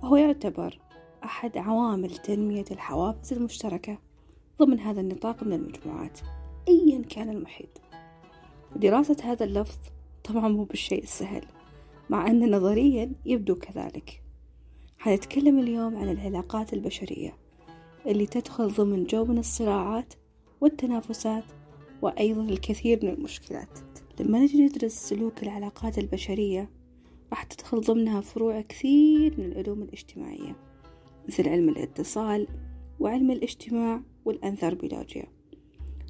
وهو 0.03 0.15
يعتبر 0.15 0.79
أحد 1.24 1.57
عوامل 1.57 2.09
تنمية 2.09 2.65
الحوافز 2.71 3.33
المشتركة 3.33 3.97
ضمن 4.59 4.79
هذا 4.79 5.01
النطاق 5.01 5.43
من 5.43 5.53
المجموعات 5.53 6.19
أيا 6.67 7.01
كان 7.01 7.29
المحيط. 7.29 7.81
دراسة 8.75 9.17
هذا 9.24 9.45
اللفظ 9.45 9.77
طبعا 10.24 10.47
مو 10.47 10.63
بالشيء 10.63 11.03
السهل 11.03 11.45
مع 12.09 12.27
أن 12.27 12.55
نظريا 12.55 13.12
يبدو 13.25 13.55
كذلك. 13.55 14.21
حنتكلم 15.00 15.59
اليوم 15.59 15.97
عن 15.97 16.09
العلاقات 16.09 16.74
البشرية 16.74 17.38
اللي 18.05 18.25
تدخل 18.25 18.67
ضمن 18.67 19.03
جو 19.03 19.25
من 19.25 19.38
الصراعات 19.38 20.13
والتنافسات 20.62 21.43
وأيضا 22.05 22.43
الكثير 22.43 23.00
من 23.03 23.09
المشكلات. 23.09 23.79
لما 24.19 24.39
نجي 24.39 24.65
ندرس 24.65 24.91
سلوك 24.91 25.43
العلاقات 25.43 25.97
البشرية 25.97 26.69
راح 27.29 27.43
تدخل 27.43 27.81
ضمنها 27.81 28.21
فروع 28.21 28.62
كثير 28.62 29.39
من 29.39 29.45
العلوم 29.45 29.81
الاجتماعية 29.81 30.55
مثل 31.27 31.50
علم 31.50 31.69
الاتصال 31.69 32.47
وعلم 33.00 33.31
الاجتماع 33.31 34.01
والأنثروبولوجيا 34.25 35.25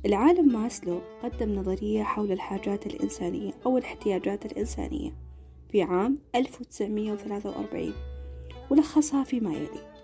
العالم 0.05 0.53
ماسلو 0.61 1.01
قدم 1.23 1.55
نظرية 1.55 2.03
حول 2.03 2.31
الحاجات 2.31 2.87
الإنسانية 2.87 3.51
أو 3.65 3.77
الاحتياجات 3.77 4.45
الإنسانية 4.45 5.15
في 5.69 5.81
عام 5.81 6.17
1943 6.35 7.93
ولخصها 8.71 9.23
فيما 9.23 9.53
يلي. 9.53 9.95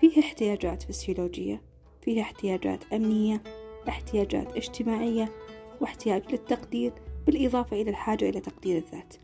فيه 0.00 0.20
احتياجات 0.20 0.82
فسيولوجية 0.82 1.62
فيه 2.02 2.20
احتياجات 2.20 2.92
أمنية 2.92 3.42
احتياجات 3.88 4.56
اجتماعية 4.56 5.32
واحتياج 5.80 6.22
للتقدير 6.32 6.92
بالإضافة 7.26 7.80
إلى 7.82 7.90
الحاجة 7.90 8.28
إلى 8.28 8.40
تقدير 8.40 8.76
الذات. 8.76 9.14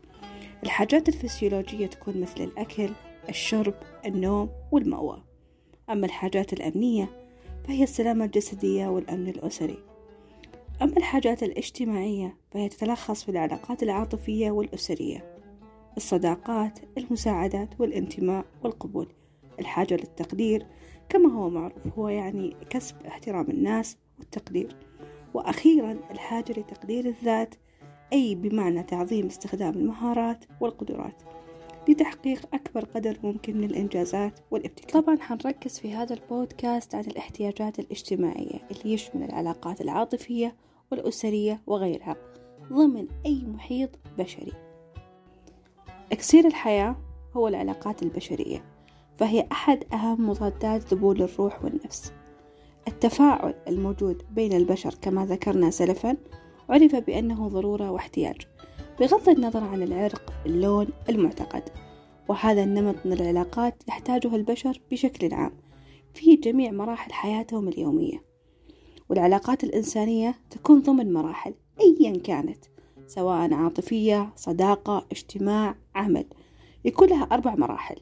الحاجات 0.63 1.09
الفسيولوجية 1.09 1.87
تكون 1.87 2.21
مثل 2.21 2.43
الأكل 2.43 2.89
الشرب 3.29 3.73
النوم 4.05 4.49
والمأوى. 4.71 5.23
أما 5.89 6.05
الحاجات 6.05 6.53
الأمنية 6.53 7.09
فهي 7.67 7.83
السلامة 7.83 8.25
الجسدية 8.25 8.87
والأمن 8.87 9.27
الأسري. 9.27 9.77
أما 10.81 10.97
الحاجات 10.97 11.43
الاجتماعية 11.43 12.37
فهي 12.51 12.69
تتلخص 12.69 13.23
في 13.23 13.31
العلاقات 13.31 13.83
العاطفية 13.83 14.51
والأسرية. 14.51 15.35
الصداقات 15.97 16.79
المساعدات 16.97 17.69
والانتماء 17.79 18.45
والقبول. 18.63 19.07
الحاجة 19.59 19.93
للتقدير 19.93 20.65
كما 21.09 21.33
هو 21.33 21.49
معروف 21.49 21.87
هو 21.97 22.09
يعني 22.09 22.55
كسب 22.69 22.95
احترام 23.05 23.49
الناس 23.49 23.97
والتقدير. 24.19 24.75
وأخيرا 25.33 25.99
الحاجة 26.11 26.51
لتقدير 26.51 27.05
الذات 27.05 27.55
أي 28.13 28.35
بمعنى 28.35 28.83
تعظيم 28.83 29.25
استخدام 29.25 29.73
المهارات 29.73 30.45
والقدرات. 30.61 31.23
لتحقيق 31.89 32.41
أكبر 32.53 32.85
قدر 32.85 33.17
ممكن 33.23 33.57
من 33.57 33.63
الإنجازات 33.63 34.39
والابتكار. 34.51 35.01
طبعا 35.01 35.17
حنركز 35.19 35.79
في 35.79 35.93
هذا 35.93 36.13
البودكاست 36.13 36.95
على 36.95 37.07
الاحتياجات 37.07 37.79
الاجتماعية 37.79 38.67
اللي 38.71 38.93
يشمل 38.93 39.23
العلاقات 39.23 39.81
العاطفية 39.81 40.55
والأسرية 40.91 41.61
وغيرها 41.67 42.15
ضمن 42.73 43.07
أي 43.25 43.43
محيط 43.45 43.89
بشري. 44.17 44.53
إكسير 46.11 46.47
الحياة 46.47 46.95
هو 47.33 47.47
العلاقات 47.47 48.03
البشرية 48.03 48.65
فهي 49.17 49.47
أحد 49.51 49.83
أهم 49.93 50.29
مضادات 50.29 50.93
ذبول 50.93 51.21
الروح 51.21 51.63
والنفس. 51.63 52.13
التفاعل 52.87 53.53
الموجود 53.67 54.23
بين 54.31 54.53
البشر 54.53 54.95
كما 55.01 55.25
ذكرنا 55.25 55.69
سلفا 55.69 56.17
عرف 56.69 56.95
بأنه 56.95 57.47
ضرورة 57.47 57.91
واحتياج 57.91 58.41
بغض 58.99 59.29
النظر 59.29 59.63
عن 59.63 59.83
العرق 59.83 60.33
اللون 60.45 60.87
المعتقد. 61.09 61.63
وهذا 62.27 62.63
النمط 62.63 62.95
من 63.05 63.13
العلاقات 63.13 63.83
يحتاجه 63.87 64.35
البشر 64.35 64.81
بشكل 64.91 65.33
عام 65.33 65.51
في 66.13 66.35
جميع 66.35 66.71
مراحل 66.71 67.13
حياتهم 67.13 67.67
اليومية. 67.67 68.23
والعلاقات 69.09 69.63
الإنسانية 69.63 70.35
تكون 70.49 70.81
ضمن 70.81 71.13
مراحل 71.13 71.53
أيا 71.81 72.17
كانت 72.17 72.65
سواء 73.07 73.53
عاطفية 73.53 74.33
صداقة 74.35 75.05
اجتماع 75.11 75.75
عمل. 75.95 76.25
يكون 76.85 77.07
لها 77.07 77.23
أربع 77.23 77.55
مراحل 77.55 77.95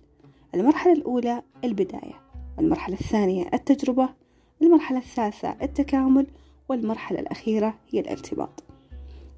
المرحلة 0.56 0.94
الأولى 0.94 1.44
البداية 1.64 2.22
المرحلة 2.60 2.96
الثانية 2.96 3.50
التجربة 3.54 4.10
المرحلة 4.62 4.98
الثالثة 4.98 5.56
التكامل 5.62 6.28
والمرحلة 6.70 7.20
الأخيرة 7.20 7.74
هي 7.90 8.00
الارتباط 8.00 8.64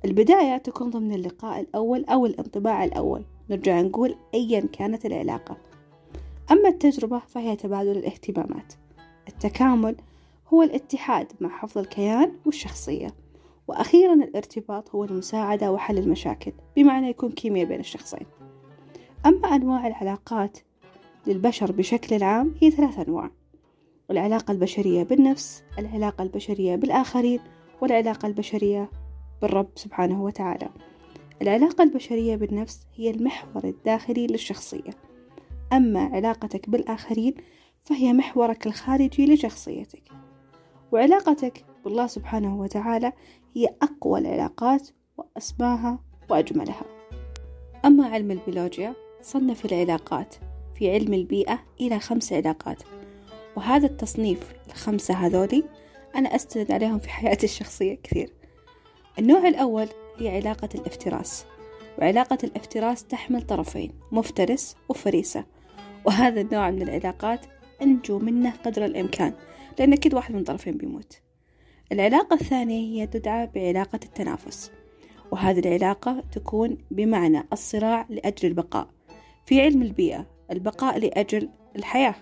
البداية 0.05 0.57
تكون 0.57 0.89
ضمن 0.89 1.13
اللقاء 1.13 1.59
الأول 1.59 2.05
أو 2.05 2.25
الانطباع 2.25 2.83
الأول. 2.83 3.23
نرجع 3.49 3.81
نقول 3.81 4.15
أيا 4.33 4.59
كانت 4.73 5.05
العلاقة. 5.05 5.57
أما 6.51 6.69
التجربة 6.69 7.19
فهي 7.19 7.55
تبادل 7.55 7.97
الاهتمامات. 7.97 8.73
التكامل 9.27 9.95
هو 10.47 10.63
الاتحاد 10.63 11.31
مع 11.39 11.49
حفظ 11.49 11.77
الكيان 11.77 12.31
والشخصية. 12.45 13.07
وأخيرا 13.67 14.13
الارتباط 14.13 14.95
هو 14.95 15.03
المساعدة 15.03 15.71
وحل 15.71 15.97
المشاكل 15.97 16.51
بمعنى 16.75 17.09
يكون 17.09 17.31
كيمياء 17.31 17.65
بين 17.65 17.79
الشخصين. 17.79 18.25
أما 19.25 19.47
أنواع 19.47 19.87
العلاقات 19.87 20.57
للبشر 21.27 21.71
بشكل 21.71 22.23
عام 22.23 22.55
هي 22.61 22.71
ثلاث 22.71 22.99
أنواع. 22.99 23.31
العلاقة 24.11 24.51
البشرية 24.51 25.03
بالنفس 25.03 25.63
العلاقة 25.79 26.21
البشرية 26.21 26.75
بالآخرين 26.75 27.39
والعلاقة 27.81 28.25
البشرية 28.27 28.89
بالرب 29.41 29.69
سبحانه 29.75 30.23
وتعالى. 30.23 30.69
العلاقة 31.41 31.83
البشرية 31.83 32.35
بالنفس 32.35 32.87
هي 32.95 33.09
المحور 33.09 33.63
الداخلي 33.63 34.27
للشخصية. 34.27 34.91
أما 35.73 35.99
علاقتك 35.99 36.69
بالآخرين 36.69 37.33
فهي 37.83 38.13
محورك 38.13 38.67
الخارجي 38.67 39.33
لشخصيتك. 39.33 40.03
وعلاقتك 40.91 41.65
بالله 41.83 42.07
سبحانه 42.07 42.59
وتعالى 42.59 43.13
هي 43.55 43.67
أقوى 43.81 44.19
العلاقات 44.19 44.89
وأسماها 45.17 45.99
وأجملها. 46.29 46.85
أما 47.85 48.07
علم 48.07 48.31
البيولوجيا 48.31 48.93
صنف 49.21 49.65
العلاقات 49.65 50.35
في 50.75 50.91
علم 50.91 51.13
البيئة 51.13 51.59
إلى 51.81 51.99
خمس 51.99 52.33
علاقات. 52.33 52.83
وهذا 53.59 53.85
التصنيف 53.85 54.53
الخمسة 54.67 55.13
هذولي 55.13 55.63
أنا 56.15 56.35
أستند 56.35 56.71
عليهم 56.71 56.99
في 56.99 57.09
حياتي 57.09 57.45
الشخصية 57.45 57.97
كثير. 58.03 58.33
النوع 59.19 59.47
الأول 59.47 59.87
هي 60.17 60.35
علاقة 60.35 60.69
الافتراس 60.75 61.45
وعلاقة 61.97 62.37
الافتراس 62.43 63.03
تحمل 63.03 63.41
طرفين 63.41 63.91
مفترس 64.11 64.75
وفريسة. 64.89 65.45
وهذا 66.05 66.41
النوع 66.41 66.71
من 66.71 66.81
العلاقات 66.81 67.45
أنجو 67.81 68.19
منه 68.19 68.53
قدر 68.65 68.85
الإمكان 68.85 69.33
لأن 69.79 69.93
أكيد 69.93 70.13
واحد 70.13 70.33
من 70.33 70.39
الطرفين 70.39 70.77
بيموت. 70.77 71.21
العلاقة 71.91 72.33
الثانية 72.33 73.01
هي 73.01 73.07
تدعى 73.07 73.47
بعلاقة 73.55 73.99
التنافس 74.05 74.71
وهذه 75.31 75.59
العلاقة 75.59 76.23
تكون 76.31 76.77
بمعنى 76.91 77.47
الصراع 77.53 78.05
لأجل 78.09 78.47
البقاء. 78.47 78.87
في 79.45 79.61
علم 79.61 79.81
البيئة 79.81 80.25
البقاء 80.51 80.99
لأجل 80.99 81.49
الحياة. 81.75 82.15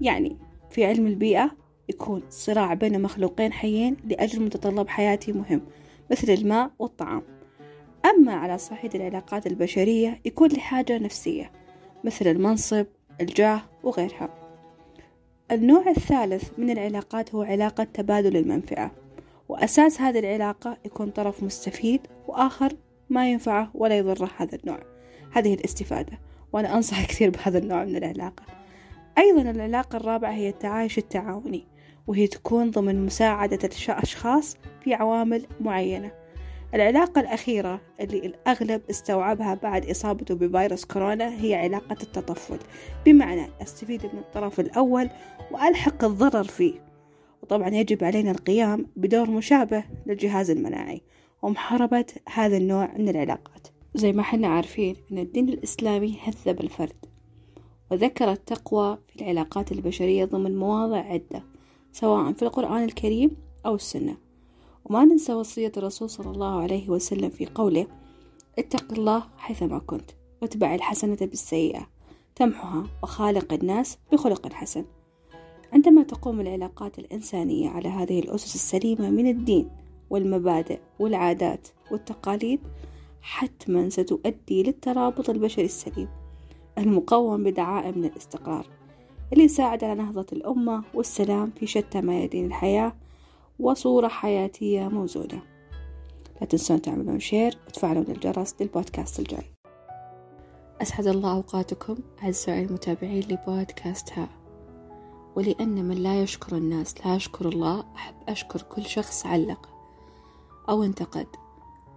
يعني 0.00 0.36
في 0.74 0.84
علم 0.84 1.06
البيئة 1.06 1.50
يكون 1.88 2.22
صراع 2.30 2.74
بين 2.74 3.02
مخلوقين 3.02 3.52
حيين 3.52 3.96
لأجل 4.04 4.42
متطلب 4.42 4.88
حياتي 4.88 5.32
مهم 5.32 5.60
مثل 6.10 6.32
الماء 6.32 6.70
والطعام. 6.78 7.22
أما 8.04 8.32
على 8.32 8.58
صعيد 8.58 8.94
العلاقات 8.94 9.46
البشرية 9.46 10.20
يكون 10.24 10.48
لحاجة 10.48 10.98
نفسية 10.98 11.52
مثل 12.04 12.26
المنصب 12.26 12.86
الجاه 13.20 13.62
وغيرها. 13.82 14.28
النوع 15.50 15.90
الثالث 15.90 16.50
من 16.58 16.70
العلاقات 16.70 17.34
هو 17.34 17.42
علاقة 17.42 17.84
تبادل 17.84 18.36
المنفعة 18.36 18.90
وأساس 19.48 20.00
هذه 20.00 20.18
العلاقة 20.18 20.78
يكون 20.84 21.10
طرف 21.10 21.42
مستفيد 21.42 22.00
وآخر 22.28 22.72
ما 23.10 23.30
ينفعه 23.30 23.70
ولا 23.74 23.98
يضره 23.98 24.30
هذا 24.36 24.58
النوع. 24.64 24.80
هذه 25.32 25.54
الاستفادة 25.54 26.18
وأنا 26.52 26.76
أنصح 26.76 27.06
كثير 27.06 27.30
بهذا 27.30 27.58
النوع 27.58 27.84
من 27.84 27.96
العلاقة. 27.96 28.63
أيضا 29.18 29.50
العلاقة 29.50 29.96
الرابعة 29.96 30.32
هي 30.32 30.48
التعايش 30.48 30.98
التعاوني 30.98 31.66
وهي 32.06 32.26
تكون 32.26 32.70
ضمن 32.70 33.06
مساعدة 33.06 33.58
الأشخاص 33.88 34.56
في 34.84 34.94
عوامل 34.94 35.46
معينة. 35.60 36.12
العلاقة 36.74 37.20
الأخيرة 37.20 37.80
اللي 38.00 38.18
الأغلب 38.18 38.82
استوعبها 38.90 39.54
بعد 39.54 39.90
إصابته 39.90 40.34
بفيروس 40.34 40.84
كورونا 40.84 41.42
هي 41.42 41.54
علاقة 41.54 41.96
التطفل. 42.02 42.58
بمعنى 43.06 43.46
أستفيد 43.62 44.06
من 44.06 44.18
الطرف 44.18 44.60
الأول 44.60 45.10
وألحق 45.50 46.04
الضرر 46.04 46.44
فيه. 46.44 46.74
وطبعا 47.42 47.68
يجب 47.68 48.04
علينا 48.04 48.30
القيام 48.30 48.86
بدور 48.96 49.30
مشابه 49.30 49.84
للجهاز 50.06 50.50
المناعي 50.50 51.02
ومحاربة 51.42 52.06
هذا 52.34 52.56
النوع 52.56 52.90
من 52.98 53.08
العلاقات. 53.08 53.68
زي 53.94 54.12
ما 54.12 54.22
حنا 54.22 54.48
عارفين 54.48 54.96
أن 55.12 55.18
الدين 55.18 55.48
الإسلامي 55.48 56.18
هذب 56.24 56.60
الفرد 56.60 57.13
وذكر 57.90 58.32
التقوى 58.32 58.98
في 59.08 59.22
العلاقات 59.22 59.72
البشرية 59.72 60.24
ضمن 60.24 60.56
مواضع 60.56 60.96
عدة 60.96 61.42
سواء 61.92 62.32
في 62.32 62.42
القرآن 62.42 62.84
الكريم 62.84 63.36
أو 63.66 63.74
السنة. 63.74 64.16
وما 64.84 65.04
ننسى 65.04 65.34
وصية 65.34 65.72
الرسول 65.76 66.10
صلى 66.10 66.30
الله 66.30 66.60
عليه 66.60 66.90
وسلم 66.90 67.30
في 67.30 67.46
قوله 67.46 67.86
اتق 68.58 68.92
الله 68.92 69.22
حيثما 69.36 69.78
كنت 69.78 70.10
واتبع 70.42 70.74
الحسنة 70.74 71.16
بالسيئة 71.20 71.88
تمحها 72.36 72.86
وخالق 73.02 73.52
الناس 73.52 73.98
بخلق 74.12 74.52
حسن. 74.52 74.84
عندما 75.72 76.02
تقوم 76.02 76.40
العلاقات 76.40 76.98
الإنسانية 76.98 77.68
على 77.68 77.88
هذه 77.88 78.20
الأسس 78.20 78.54
السليمة 78.54 79.10
من 79.10 79.26
الدين 79.26 79.70
والمبادئ 80.10 80.80
والعادات 80.98 81.68
والتقاليد 81.90 82.60
حتما 83.22 83.88
ستؤدي 83.88 84.62
للترابط 84.62 85.30
البشري 85.30 85.64
السليم. 85.64 86.08
المقوم 86.78 87.44
بدعائم 87.44 87.98
من 87.98 88.04
الاستقرار 88.04 88.66
اللي 89.32 89.44
يساعد 89.44 89.84
على 89.84 89.94
نهضة 89.94 90.26
الأمة 90.32 90.82
والسلام 90.94 91.50
في 91.50 91.66
شتى 91.66 92.00
ميادين 92.00 92.46
الحياة 92.46 92.92
وصورة 93.60 94.08
حياتية 94.08 94.88
موزونة. 94.88 95.42
لا 96.40 96.46
تنسون 96.46 96.82
تعملون 96.82 97.20
شير 97.20 97.58
وتفعلون 97.66 98.04
الجرس 98.08 98.54
للبودكاست 98.60 99.20
الجاي. 99.20 99.44
أسعد 100.82 101.06
الله 101.06 101.32
أوقاتكم 101.32 101.96
أعزائي 102.22 102.64
المتابعين 102.64 103.22
لبودكاست 103.28 104.12
ها 104.12 104.28
ولأن 105.36 105.84
من 105.84 105.94
لا 105.94 106.22
يشكر 106.22 106.56
الناس 106.56 107.06
لا 107.06 107.14
يشكر 107.14 107.48
الله 107.48 107.84
أحب 107.96 108.14
أشكر 108.28 108.62
كل 108.62 108.84
شخص 108.84 109.26
علق 109.26 109.68
أو 110.68 110.82
انتقد 110.82 111.26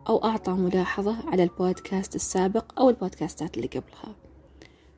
أو 0.10 0.24
أعطى 0.24 0.52
ملاحظة 0.52 1.30
على 1.30 1.44
البودكاست 1.44 2.16
السابق 2.16 2.80
أو 2.80 2.90
البودكاستات 2.90 3.58
اللي 3.58 3.68
قبلها. 3.68 4.27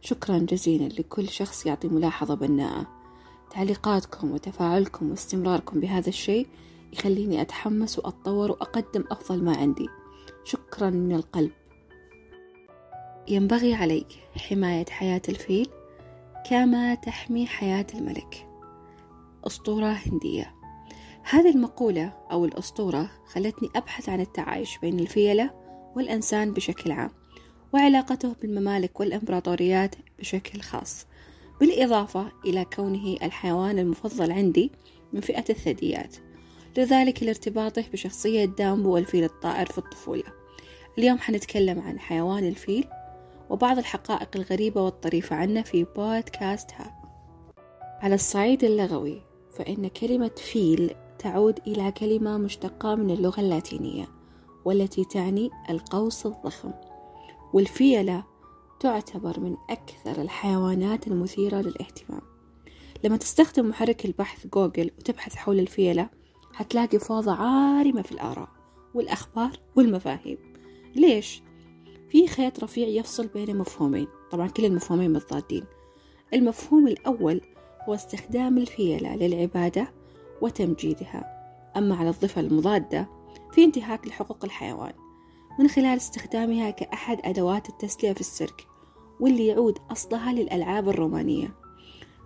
شكرا 0.02 0.38
جزيلا 0.38 0.88
لكل 0.88 1.30
شخص 1.30 1.66
يعطي 1.66 1.88
ملاحظة 1.88 2.36
بناءة. 2.36 2.88
تعليقاتكم 3.52 4.32
وتفاعلكم 4.32 5.10
واستمراركم 5.10 5.80
بهذا 5.80 6.10
الشيء 6.10 6.48
يخليني 6.94 7.42
أتحمس 7.42 8.00
وأتطور 8.00 8.52
وأقدم 8.52 9.04
أفضل 9.12 9.44
ما 9.44 9.58
عندي. 9.58 9.88
شكرا 10.44 10.90
من 10.90 11.16
القلب. 11.16 11.52
ينبغي 13.28 13.74
عليك 13.74 14.08
حماية 14.38 14.86
حياة 14.90 15.22
الفيل 15.30 15.68
كما 16.50 16.96
تحمي 16.96 17.48
حياة 17.48 17.88
الملك. 17.96 18.48
أسطورة 19.48 19.86
هندية. 19.86 20.56
هذه 21.24 21.50
المقولة 21.50 22.14
أو 22.32 22.46
الأسطورة 22.46 23.12
خلتني 23.28 23.70
أبحث 23.76 24.10
عن 24.10 24.22
التعايش 24.22 24.78
بين 24.78 25.00
الفيلة 25.00 25.52
والإنسان 25.96 26.54
بشكل 26.54 26.92
عام. 26.92 27.19
وعلاقته 27.74 28.36
بالممالك 28.42 29.00
والإمبراطوريات 29.00 29.96
بشكل 30.20 30.62
خاص 30.62 31.06
بالإضافة 31.60 32.32
إلى 32.46 32.66
كونه 32.66 33.18
الحيوان 33.24 33.80
المفضل 33.80 34.32
عندي 34.32 34.72
من 35.14 35.22
فئة 35.22 35.46
الثدييات 35.50 36.16
لذلك 36.78 37.24
لارتباطه 37.24 37.84
بشخصية 37.94 38.46
دامبو 38.46 38.94
والفيل 38.94 39.24
الطائر 39.24 39.66
في 39.66 39.78
الطفولة. 39.78 40.24
اليوم 40.98 41.18
حنتكلم 41.18 41.80
عن 41.80 42.00
حيوان 42.00 42.48
الفيل 42.48 42.86
وبعض 43.50 43.78
الحقائق 43.78 44.30
الغريبة 44.36 44.82
والطريفة 44.82 45.36
عنه 45.36 45.62
في 45.62 45.84
بودكاست 45.96 46.72
ها. 46.74 47.02
على 48.02 48.16
الصعيد 48.16 48.64
اللغوي 48.64 49.22
فإن 49.58 49.88
كلمة 49.88 50.32
فيل 50.38 50.96
تعود 51.20 51.60
إلى 51.68 51.92
كلمة 51.92 52.38
مشتقة 52.38 52.96
من 52.96 53.10
اللغة 53.12 53.40
اللاتينية 53.42 54.08
والتي 54.66 55.06
تعني 55.06 55.50
القوس 55.70 56.26
الضخم. 56.26 56.72
والفيلة 57.54 58.24
تعتبر 58.80 59.40
من 59.40 59.58
أكثر 59.70 60.22
الحيوانات 60.22 61.08
المثيرة 61.08 61.58
للاهتمام. 61.58 62.22
لما 63.04 63.18
تستخدم 63.18 63.70
محرك 63.70 64.06
البحث 64.06 64.48
جوجل 64.48 64.92
وتبحث 65.00 65.36
حول 65.36 65.60
الفيلة 65.60 66.10
حتلاقي 66.54 67.00
فوضى 67.00 67.32
عارمة 67.32 68.02
في 68.02 68.12
الآراء 68.12 68.50
والأخبار 68.94 69.52
والمفاهيم. 69.76 70.38
ليش؟ 70.96 71.44
في 72.10 72.28
خيط 72.28 72.64
رفيع 72.64 72.88
يفصل 72.88 73.28
بين 73.28 73.58
مفهومين 73.58 74.08
طبعا 74.32 74.48
كل 74.48 74.66
المفهومين 74.66 75.14
متضادين. 75.14 75.64
المفهوم 76.34 76.88
الأول 76.88 77.42
هو 77.90 77.94
استخدام 77.94 78.58
الفيلة 78.58 79.16
للعبادة 79.16 79.94
وتمجيدها. 80.42 81.40
أما 81.78 81.96
على 81.96 82.10
الضفة 82.10 82.42
المضادة 82.42 83.10
في 83.52 83.64
انتهاك 83.64 84.08
لحقوق 84.08 84.46
الحيوان. 84.46 84.94
من 85.60 85.68
خلال 85.68 85.98
استخدامها 85.98 86.70
كأحد 86.70 87.20
أدوات 87.24 87.70
التسلية 87.70 88.14
في 88.14 88.22
السيرك 88.22 88.68
واللي 89.20 89.48
يعود 89.48 89.78
أصلها 89.92 90.34
للألعاب 90.34 90.90
الرومانية. 90.90 91.56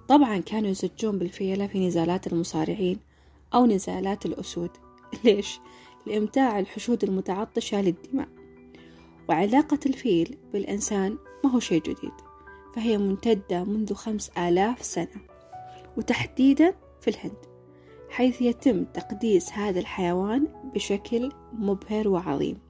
طبعا 0.07 0.37
كانوا 0.37 0.69
يزجون 0.69 1.19
بالفيلة 1.19 1.67
في 1.67 1.87
نزالات 1.87 2.27
المصارعين 2.27 2.99
أو 3.53 3.65
نزالات 3.65 4.25
الأسود. 4.25 4.69
ليش؟ 5.23 5.59
لإمتاع 6.05 6.59
الحشود 6.59 7.03
المتعطشة 7.03 7.81
للدماء. 7.81 8.27
وعلاقة 9.29 9.79
الفيل 9.85 10.37
بالإنسان 10.53 11.17
ما 11.43 11.51
هو 11.51 11.59
شيء 11.59 11.81
جديد 11.81 12.13
فهي 12.75 12.97
ممتدة 12.97 13.63
منذ 13.63 13.93
خمس 13.93 14.29
آلاف 14.29 14.83
سنة 14.83 15.21
وتحديدا 15.97 16.75
في 17.01 17.09
الهند 17.09 17.45
حيث 18.09 18.41
يتم 18.41 18.83
تقديس 18.83 19.51
هذا 19.51 19.79
الحيوان 19.79 20.47
بشكل 20.73 21.31
مبهر 21.53 22.07
وعظيم. 22.07 22.62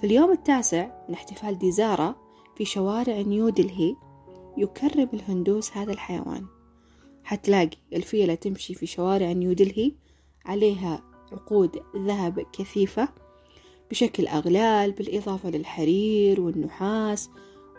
في 0.00 0.06
اليوم 0.06 0.32
التاسع 0.32 1.04
من 1.08 1.14
احتفال 1.14 1.58
ديزارا 1.58 2.14
في 2.56 2.64
شوارع 2.64 3.20
نيودلهي 3.20 3.96
يكرم 4.56 5.08
الهندوس 5.14 5.76
هذا 5.76 5.92
الحيوان. 5.92 6.46
حتلاقي 7.24 7.76
الفيلة 7.92 8.34
تمشي 8.34 8.74
في 8.74 8.86
شوارع 8.86 9.32
نيودلهي 9.32 9.92
عليها 10.44 11.02
عقود 11.32 11.82
ذهب 11.96 12.46
كثيفة 12.52 13.08
بشكل 13.90 14.26
أغلال 14.26 14.92
بالإضافة 14.92 15.50
للحرير 15.50 16.40
والنحاس 16.40 17.30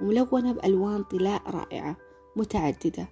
وملونة 0.01 0.51
بألوان 0.51 1.03
طلاء 1.03 1.41
رائعة 1.49 1.97
متعددة. 2.35 3.07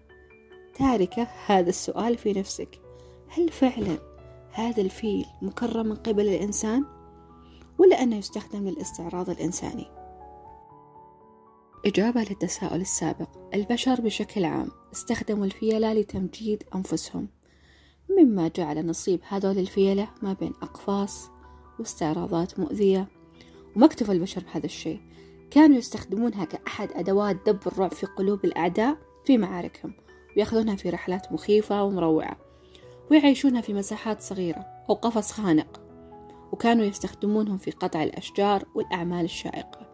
تاركة 0.75 1.27
هذا 1.45 1.69
السؤال 1.69 2.17
في 2.17 2.33
نفسك. 2.33 2.79
هل 3.27 3.49
فعلا 3.49 3.97
هذا 4.51 4.81
الفيل 4.81 5.25
مكرم 5.41 5.85
من 5.85 5.95
قبل 5.95 6.27
الإنسان؟ 6.27 6.85
ولا 7.77 8.03
أنه 8.03 8.15
يستخدم 8.15 8.67
للاستعراض 8.67 9.29
الإنساني. 9.29 9.86
إجابة 11.86 12.21
للتساؤل 12.21 12.81
السابق. 12.81 13.29
البشر 13.53 14.01
بشكل 14.01 14.45
عام 14.45 14.67
استخدموا 14.93 15.45
الفيلة 15.45 15.93
لتمجيد 15.93 16.63
أنفسهم 16.75 17.27
مما 18.09 18.47
جعل 18.47 18.86
نصيب 18.86 19.19
هذول 19.27 19.57
الفيلة 19.57 20.07
ما 20.21 20.33
بين 20.33 20.53
أقفاص 20.62 21.29
واستعراضات 21.79 22.59
مؤذية. 22.59 23.07
وما 23.75 23.86
اكتفى 23.86 24.12
البشر 24.12 24.43
بهذا 24.43 24.65
الشيء. 24.65 25.01
كانوا 25.51 25.77
يستخدمونها 25.77 26.45
كأحد 26.45 26.91
أدوات 26.91 27.49
دب 27.49 27.59
الرعب 27.67 27.91
في 27.91 28.05
قلوب 28.05 28.45
الأعداء 28.45 28.97
في 29.25 29.38
معاركهم 29.38 29.93
ويأخذونها 30.38 30.75
في 30.75 30.89
رحلات 30.89 31.31
مخيفة 31.31 31.83
ومروعة 31.83 32.38
ويعيشونها 33.12 33.62
في 33.62 33.73
مساحات 33.73 34.21
صغيرة 34.21 34.65
أو 34.89 34.95
قفص 34.95 35.31
خانق. 35.31 35.82
وكانوا 36.53 36.85
يستخدمونهم 36.85 37.57
في 37.57 37.71
قطع 37.71 38.03
الأشجار 38.03 38.65
والأعمال 38.75 39.25
الشائقة. 39.25 39.87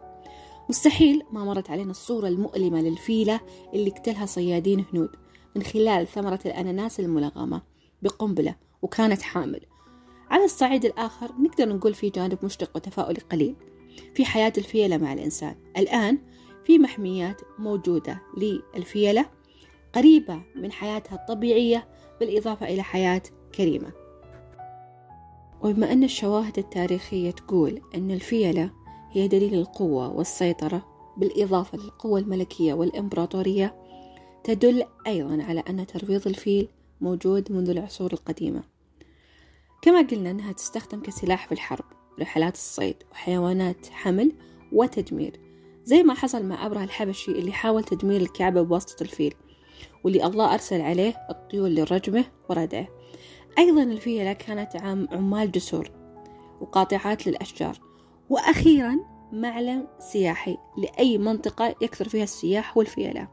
مستحيل 0.68 1.22
ما 1.32 1.44
مرت 1.44 1.70
علينا 1.70 1.90
الصورة 1.90 2.28
المؤلمة 2.28 2.80
للفيلة 2.80 3.40
اللي 3.74 3.90
اقتلها 3.90 4.26
صيادين 4.26 4.84
هنود 4.92 5.10
من 5.56 5.62
خلال 5.62 6.06
ثمرة 6.06 6.40
الأناناس 6.46 7.00
الملغمة 7.00 7.62
بقنبلة 8.02 8.54
وكانت 8.82 9.22
حامل. 9.22 9.60
على 10.30 10.44
الصعيد 10.44 10.84
الآخر 10.84 11.32
نقدر 11.38 11.68
نقول 11.68 11.94
في 11.94 12.10
جانب 12.10 12.38
مشتق 12.42 12.70
وتفاؤلي 12.76 13.20
قليل 13.20 13.56
في 14.14 14.24
حياة 14.24 14.52
الفيلة 14.58 14.96
مع 14.96 15.12
الإنسان. 15.12 15.54
الآن 15.76 16.18
في 16.64 16.78
محميات 16.78 17.40
موجودة 17.58 18.22
للفيلة 18.36 19.26
قريبة 19.92 20.42
من 20.56 20.72
حياتها 20.72 21.14
الطبيعية 21.14 21.88
بالإضافة 22.20 22.66
إلى 22.66 22.82
حياة 22.82 23.22
كريمة. 23.54 23.99
وبما 25.62 25.92
أن 25.92 26.04
الشواهد 26.04 26.58
التاريخية 26.58 27.30
تقول 27.30 27.80
أن 27.94 28.10
الفيلة 28.10 28.70
هي 29.10 29.28
دليل 29.28 29.54
القوة 29.54 30.12
والسيطرة 30.12 30.86
بالإضافة 31.16 31.78
للقوة 31.78 32.20
الملكية 32.20 32.74
والإمبراطورية 32.74 33.74
تدل 34.44 34.84
أيضا 35.06 35.42
على 35.42 35.60
أن 35.60 35.86
ترويض 35.86 36.26
الفيل 36.26 36.68
موجود 37.00 37.52
منذ 37.52 37.70
العصور 37.70 38.12
القديمة. 38.12 38.62
كما 39.82 40.02
قلنا 40.02 40.30
أنها 40.30 40.52
تستخدم 40.52 41.00
كسلاح 41.00 41.46
في 41.46 41.52
الحرب 41.52 41.84
رحلات 42.20 42.54
الصيد 42.54 42.96
وحيوانات 43.12 43.86
حمل 43.86 44.32
وتدمير 44.72 45.40
زي 45.84 46.02
ما 46.02 46.14
حصل 46.14 46.44
مع 46.46 46.66
أبره 46.66 46.84
الحبشي 46.84 47.32
اللي 47.32 47.52
حاول 47.52 47.84
تدمير 47.84 48.20
الكعبة 48.20 48.62
بواسطة 48.62 49.02
الفيل 49.02 49.34
واللي 50.04 50.26
الله 50.26 50.54
أرسل 50.54 50.80
عليه 50.80 51.26
الطيول 51.30 51.74
لرجمه 51.74 52.24
وردعه. 52.48 52.99
أيضا 53.58 53.82
الفيلة 53.82 54.32
كانت 54.32 54.76
عمال 55.12 55.52
جسور 55.52 55.90
وقاطعات 56.60 57.26
للأشجار 57.26 57.78
وأخيرا 58.30 58.98
معلم 59.32 59.86
سياحي 59.98 60.58
لأي 60.78 61.18
منطقة 61.18 61.74
يكثر 61.82 62.08
فيها 62.08 62.24
السياح 62.24 62.76
والفيلة. 62.76 63.28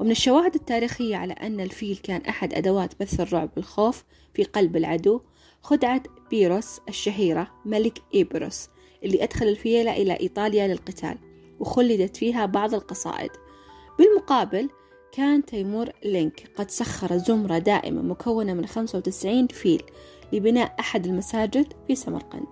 ومن 0.00 0.10
الشواهد 0.10 0.54
التاريخية 0.54 1.16
على 1.16 1.32
أن 1.32 1.60
الفيل 1.60 1.96
كان 1.96 2.20
أحد 2.20 2.54
أدوات 2.54 3.00
بث 3.00 3.20
الرعب 3.20 3.50
والخوف 3.56 4.04
في 4.34 4.44
قلب 4.44 4.76
العدو 4.76 5.20
خدعة 5.62 6.02
بيروس 6.30 6.80
الشهيرة 6.88 7.50
ملك 7.64 7.98
إيبروس 8.14 8.68
اللي 9.04 9.22
أدخل 9.22 9.48
الفيلة 9.48 9.96
إلى 9.96 10.20
إيطاليا 10.20 10.68
للقتال 10.68 11.18
وخلدت 11.60 12.16
فيها 12.16 12.46
بعض 12.46 12.74
القصائد. 12.74 13.30
بالمقابل 13.98 14.70
كان 15.12 15.44
تيمور 15.44 15.88
لينك. 16.04 16.50
قد 16.56 16.70
سخر 16.70 17.16
زمرة 17.16 17.58
دائمة 17.58 18.02
مكونة 18.02 18.54
من 18.54 18.66
95 18.66 19.46
فيل 19.46 19.82
لبناء 20.32 20.76
أحد 20.80 21.06
المساجد 21.06 21.72
في 21.86 21.94
سمرقند. 21.94 22.46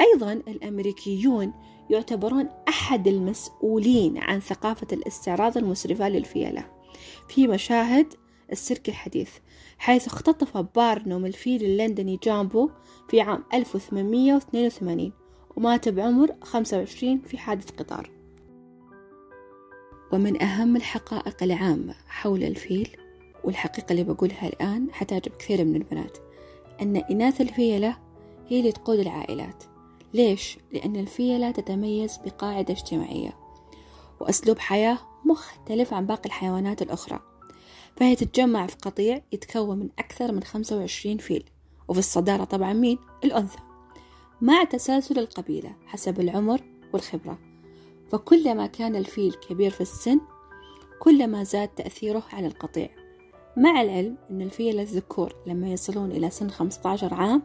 أيضا 0.00 0.32
الأمريكيون 0.32 1.52
يعتبرون 1.90 2.48
أحد 2.68 3.08
المسؤولين 3.08 4.18
عن 4.18 4.40
ثقافة 4.40 4.86
الاستعراض 4.92 5.58
المسرفة 5.58 6.08
للفيلة. 6.08 6.66
في 7.28 7.46
مشاهد 7.46 8.14
السيرك 8.52 8.88
الحديث 8.88 9.30
حيث 9.78 10.06
اختطف 10.06 10.56
بارنوم 10.56 11.26
الفيل 11.26 11.64
اللندني 11.64 12.18
جامبو 12.22 12.70
في 13.08 13.20
عام 13.20 13.44
1882 13.54 15.12
ومات 15.56 15.88
بعمر 15.88 16.32
25 16.42 17.20
في 17.20 17.38
حادث 17.38 17.70
قطار. 17.70 18.15
ومن 20.12 20.42
أهم 20.42 20.76
الحقائق 20.76 21.42
العامة 21.42 21.94
حول 22.08 22.44
الفيل 22.44 22.88
والحقيقة 23.44 23.92
اللي 23.92 24.04
بقولها 24.04 24.48
الآن 24.48 24.88
حتعجب 24.92 25.32
كثير 25.38 25.64
من 25.64 25.76
البنات 25.76 26.18
أن 26.82 26.96
إناث 26.96 27.40
الفيلة 27.40 27.96
هي 28.48 28.58
اللي 28.60 28.72
تقود 28.72 28.98
العائلات 28.98 29.64
ليش؟ 30.14 30.58
لأن 30.72 30.96
الفيلة 30.96 31.50
تتميز 31.50 32.16
بقاعدة 32.24 32.74
اجتماعية 32.74 33.36
وأسلوب 34.20 34.58
حياة 34.58 34.98
مختلف 35.24 35.94
عن 35.94 36.06
باقي 36.06 36.26
الحيوانات 36.26 36.82
الأخرى 36.82 37.20
فهي 37.96 38.16
تتجمع 38.16 38.66
في 38.66 38.76
قطيع 38.76 39.22
يتكون 39.32 39.78
من 39.78 39.88
أكثر 39.98 40.32
من 40.32 40.42
25 40.42 41.18
فيل 41.18 41.44
وفي 41.88 41.98
الصدارة 41.98 42.44
طبعا 42.44 42.72
مين؟ 42.72 42.98
الأنثى 43.24 43.58
مع 44.40 44.64
تسلسل 44.64 45.18
القبيلة 45.18 45.76
حسب 45.86 46.20
العمر 46.20 46.60
والخبرة 46.92 47.38
فكلما 48.08 48.66
كان 48.66 48.96
الفيل 48.96 49.32
كبير 49.32 49.70
في 49.70 49.80
السن 49.80 50.20
كلما 50.98 51.42
زاد 51.42 51.68
تأثيره 51.68 52.22
على 52.32 52.46
القطيع. 52.46 52.88
مع 53.56 53.80
العلم 53.82 54.16
أن 54.30 54.42
الفيل 54.42 54.80
الذكور 54.80 55.34
لما 55.46 55.68
يصلون 55.68 56.12
إلى 56.12 56.30
سن 56.30 56.50
15 56.50 57.14
عام 57.14 57.42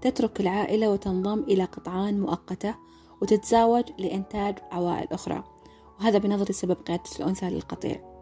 تترك 0.00 0.40
العائلة 0.40 0.90
وتنضم 0.90 1.38
إلى 1.38 1.64
قطعان 1.64 2.20
مؤقتة 2.20 2.74
وتتزاوج 3.22 3.84
لإنتاج 3.98 4.58
عوائل 4.70 5.08
أخرى 5.12 5.44
وهذا 6.00 6.18
بنظري 6.18 6.52
سبب 6.52 6.76
قيادة 6.76 7.02
الأنثى 7.20 7.50
للقطيع. 7.50 8.12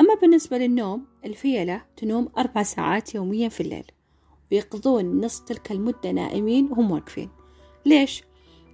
أما 0.00 0.14
بالنسبة 0.14 0.58
للنوم 0.58 1.06
الفيلة 1.24 1.82
تنوم 1.96 2.28
أربع 2.38 2.62
ساعات 2.62 3.14
يوميا 3.14 3.48
في 3.48 3.60
الليل 3.60 3.84
ويقضون 4.52 5.20
نصف 5.24 5.44
تلك 5.44 5.72
المدة 5.72 6.10
نائمين 6.10 6.72
وهم 6.72 6.90
واقفين. 6.90 7.30
ليش؟ 7.86 8.24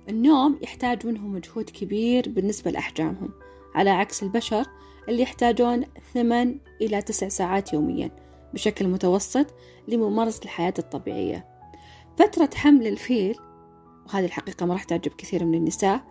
النوم 0.09 0.59
يحتاج 0.63 1.07
منهم 1.07 1.33
مجهود 1.33 1.71
كبير 1.71 2.29
بالنسبة 2.29 2.71
لأحجامهم 2.71 3.31
على 3.75 3.91
عكس 3.91 4.23
البشر 4.23 4.67
اللي 5.09 5.23
يحتاجون 5.23 5.85
ثمان 6.15 6.59
إلى 6.81 7.03
تسع 7.03 7.29
ساعات 7.29 7.73
يوميا 7.73 8.11
بشكل 8.55 8.89
متوسط 8.89 9.47
لممارسة 9.89 10.41
الحياة 10.45 10.75
الطبيعية. 10.79 11.47
فترة 12.19 12.51
حمل 12.55 12.87
الفيل 12.87 13.37
وهذه 14.07 14.25
الحقيقة 14.25 14.67
ما 14.67 14.73
راح 14.75 14.85
تعجب 14.85 15.13
كثير 15.19 15.45
من 15.45 15.55
النساء 15.55 16.05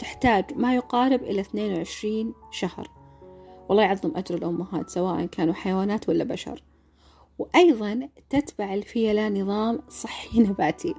تحتاج 0.00 0.44
ما 0.56 0.74
يقارب 0.74 1.22
إلى 1.22 1.40
22 1.40 2.34
شهر. 2.50 2.90
والله 3.68 3.82
يعظم 3.82 4.16
أجر 4.16 4.34
الأمهات 4.34 4.90
سواء 4.90 5.26
كانوا 5.26 5.54
حيوانات 5.54 6.08
ولا 6.08 6.24
بشر. 6.24 6.62
وأيضا 7.38 8.08
تتبع 8.30 8.74
الفيلة 8.74 9.28
نظام 9.28 9.80
صحي 9.88 10.40
نباتي. 10.40 10.94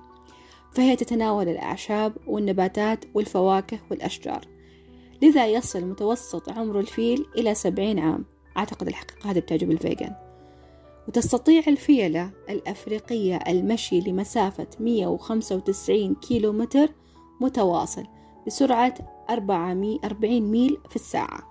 فهي 0.72 0.96
تتناول 0.96 1.50
الأعشاب 1.50 2.14
والنباتات 2.28 3.06
والفواكه 3.14 3.80
والأشجار 3.92 4.60
لذا 5.22 5.48
يصل 5.48 5.86
متوسط 5.86 6.50
عمر 6.50 6.80
الفيل 6.80 7.26
إلى 7.38 7.56
سبعين 7.56 8.00
عام. 8.00 8.26
أعتقد 8.58 8.88
الحقيقة 8.88 9.32
هذه 9.32 9.40
بتعجب 9.40 9.72
الفيجن. 9.72 10.16
وتستطيع 11.08 11.64
الفيلة 11.68 12.32
الأفريقية 12.50 13.40
المشي 13.48 14.00
لمسافة 14.00 14.68
195 14.80 16.16
كيلو 16.16 16.52
متر 16.52 16.90
متواصل 17.42 18.04
بسرعة 18.48 18.94
40 19.30 20.52
ميل 20.52 20.78
في 20.90 20.96
الساعة. 20.96 21.50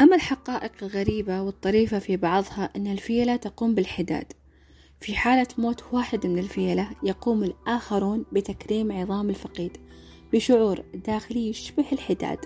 أما 0.00 0.16
الحقائق 0.16 0.72
الغريبة 0.82 1.42
والطريفة 1.42 1.98
في 1.98 2.16
بعضها 2.16 2.70
أن 2.76 2.86
الفيلة 2.86 3.36
تقوم 3.36 3.74
بالحداد. 3.74 4.32
في 5.00 5.16
حالة 5.16 5.46
موت 5.58 5.84
واحد 5.92 6.26
من 6.26 6.38
الفيلة 6.38 6.90
يقوم 7.02 7.44
الآخرون 7.44 8.24
بتكريم 8.32 8.92
عظام 8.92 9.30
الفقيد 9.30 9.76
بشعور 10.32 10.84
داخلي 10.94 11.48
يشبه 11.48 11.84
الحداد. 11.92 12.38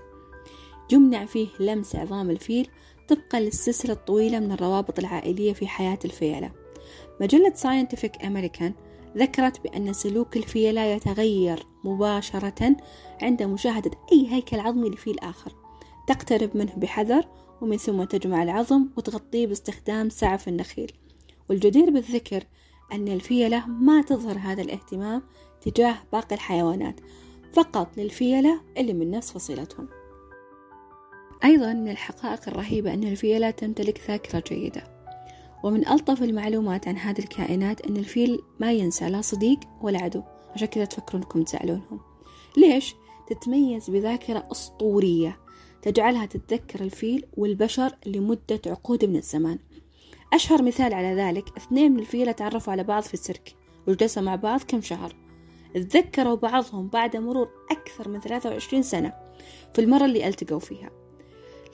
يمنع 0.92 1.24
فيه 1.24 1.48
لمس 1.60 1.96
عظام 1.96 2.30
الفيل 2.30 2.68
طبقا 3.08 3.40
للسلسلة 3.40 3.92
الطويلة 3.92 4.38
من 4.40 4.52
الروابط 4.52 4.98
العائلية 4.98 5.52
في 5.52 5.66
حياة 5.66 5.98
الفيلة. 6.04 6.52
مجلة 7.20 7.52
ساينتفك 7.54 8.24
أمريكان 8.24 8.74
ذكرت 9.16 9.60
بأن 9.60 9.92
سلوك 9.92 10.36
الفيلة 10.36 10.80
يتغير 10.84 11.66
مباشرة 11.84 12.76
عند 13.22 13.42
مشاهدة 13.42 13.90
أي 14.12 14.26
هيكل 14.30 14.60
عظمي 14.60 14.90
لفيل 14.90 15.18
آخر. 15.18 15.52
تقترب 16.06 16.56
منه 16.56 16.72
بحذر 16.76 17.28
ومن 17.60 17.76
ثم 17.76 18.04
تجمع 18.04 18.42
العظم 18.42 18.88
وتغطيه 18.96 19.46
باستخدام 19.46 20.08
سعف 20.08 20.48
النخيل. 20.48 20.92
والجدير 21.50 21.90
بالذكر 21.90 22.44
أن 22.92 23.08
الفيلة 23.08 23.66
ما 23.66 24.02
تظهر 24.02 24.38
هذا 24.38 24.62
الاهتمام 24.62 25.22
تجاه 25.60 25.96
باقي 26.12 26.34
الحيوانات 26.34 27.00
فقط 27.52 27.96
للفيلة 27.96 28.60
اللي 28.78 28.92
من 28.92 29.10
نفس 29.10 29.32
فصيلتهم. 29.32 29.88
أيضا 31.44 31.72
من 31.72 31.88
الحقائق 31.88 32.48
الرهيبة 32.48 32.94
أن 32.94 33.04
الفيلة 33.04 33.50
تمتلك 33.50 34.00
ذاكرة 34.08 34.44
جيدة. 34.48 34.84
ومن 35.64 35.88
ألطف 35.88 36.22
المعلومات 36.22 36.88
عن 36.88 36.96
هذه 36.96 37.18
الكائنات 37.18 37.80
أن 37.80 37.96
الفيل 37.96 38.40
ما 38.60 38.72
ينسى 38.72 39.10
لا 39.10 39.20
صديق 39.20 39.58
ولا 39.82 39.98
عدو. 39.98 40.22
عشان 40.54 40.68
كذا 40.68 40.84
تفكرون 40.84 41.22
أنكم 41.22 41.42
تزعلونهم. 41.42 42.00
ليش؟ 42.56 42.94
تتميز 43.26 43.90
بذاكرة 43.90 44.48
أسطورية 44.52 45.38
تجعلها 45.82 46.26
تتذكر 46.26 46.80
الفيل 46.80 47.24
والبشر 47.36 47.96
لمدة 48.06 48.60
عقود 48.66 49.04
من 49.04 49.16
الزمان. 49.16 49.58
أشهر 50.32 50.62
مثال 50.62 50.94
على 50.94 51.14
ذلك 51.14 51.56
اثنين 51.56 51.92
من 51.92 51.98
الفيلة 51.98 52.32
تعرفوا 52.32 52.72
على 52.72 52.84
بعض 52.84 53.02
في 53.02 53.14
السيرك 53.14 53.54
وجلسوا 53.86 54.22
مع 54.22 54.34
بعض 54.34 54.60
كم 54.62 54.80
شهر. 54.80 55.16
تذكروا 55.74 56.36
بعضهم 56.36 56.88
بعد 56.88 57.16
مرور 57.16 57.48
أكثر 57.70 58.08
من 58.08 58.20
23 58.20 58.82
سنة 58.82 59.12
في 59.74 59.80
المرة 59.80 60.04
اللي 60.04 60.28
ألتقوا 60.28 60.58
فيها. 60.58 60.90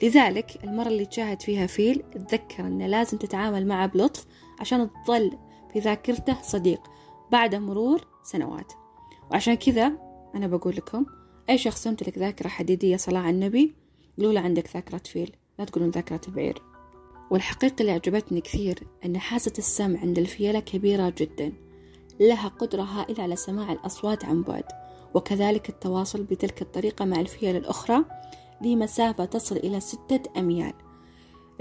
لذلك 0.03 0.63
المرة 0.63 0.87
اللي 0.87 1.05
تشاهد 1.05 1.41
فيها 1.41 1.67
فيل 1.67 2.03
تذكر 2.11 2.67
أنه 2.67 2.87
لازم 2.87 3.17
تتعامل 3.17 3.67
معه 3.67 3.87
بلطف 3.87 4.25
عشان 4.59 4.89
تظل 5.05 5.37
في 5.73 5.79
ذاكرته 5.79 6.41
صديق 6.41 6.81
بعد 7.31 7.55
مرور 7.55 8.07
سنوات. 8.23 8.73
وعشان 9.31 9.53
كذا 9.53 9.97
أنا 10.35 10.47
بقول 10.47 10.75
لكم 10.75 11.05
أي 11.49 11.57
شخص 11.57 11.85
يمتلك 11.85 12.17
ذاكرة 12.17 12.47
حديدية 12.47 12.97
على 13.07 13.29
النبي 13.29 13.75
قولوا 14.17 14.33
له 14.33 14.39
عندك 14.41 14.69
ذاكرة 14.73 15.01
فيل 15.05 15.35
لا 15.59 15.65
تقولون 15.65 15.89
ذاكرة 15.89 16.21
بعير. 16.27 16.68
والحقيقة 17.31 17.75
اللي 17.81 17.91
عجبتني 17.91 18.41
كثير 18.41 18.79
أن 19.05 19.17
حاسة 19.17 19.53
السمع 19.57 19.99
عند 19.99 20.17
الفيلة 20.19 20.59
كبيرة 20.59 21.13
جدا 21.17 21.53
لها 22.19 22.47
قدرة 22.47 22.81
هائلة 22.81 23.23
على 23.23 23.35
سماع 23.35 23.71
الأصوات 23.71 24.25
عن 24.25 24.41
بعد 24.41 24.63
وكذلك 25.13 25.69
التواصل 25.69 26.23
بتلك 26.23 26.61
الطريقة 26.61 27.05
مع 27.05 27.19
الفيلة 27.19 27.57
الأخرى 27.57 28.05
لمسافة 28.61 29.25
تصل 29.25 29.57
إلى 29.57 29.79
ستة 29.79 30.21
أميال. 30.37 30.73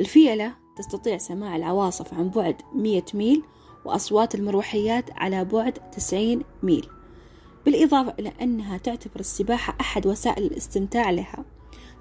الفيلة 0.00 0.54
تستطيع 0.76 1.18
سماع 1.18 1.56
العواصف 1.56 2.14
عن 2.14 2.28
بعد 2.28 2.56
مية 2.74 3.04
ميل 3.14 3.42
وأصوات 3.84 4.34
المروحيات 4.34 5.10
على 5.10 5.44
بعد 5.44 5.72
تسعين 5.72 6.42
ميل 6.62 6.86
بالإضافة 7.66 8.14
إلى 8.18 8.32
أنها 8.42 8.78
تعتبر 8.78 9.20
السباحة 9.20 9.76
أحد 9.80 10.06
وسائل 10.06 10.44
الاستمتاع 10.44 11.10
لها. 11.10 11.44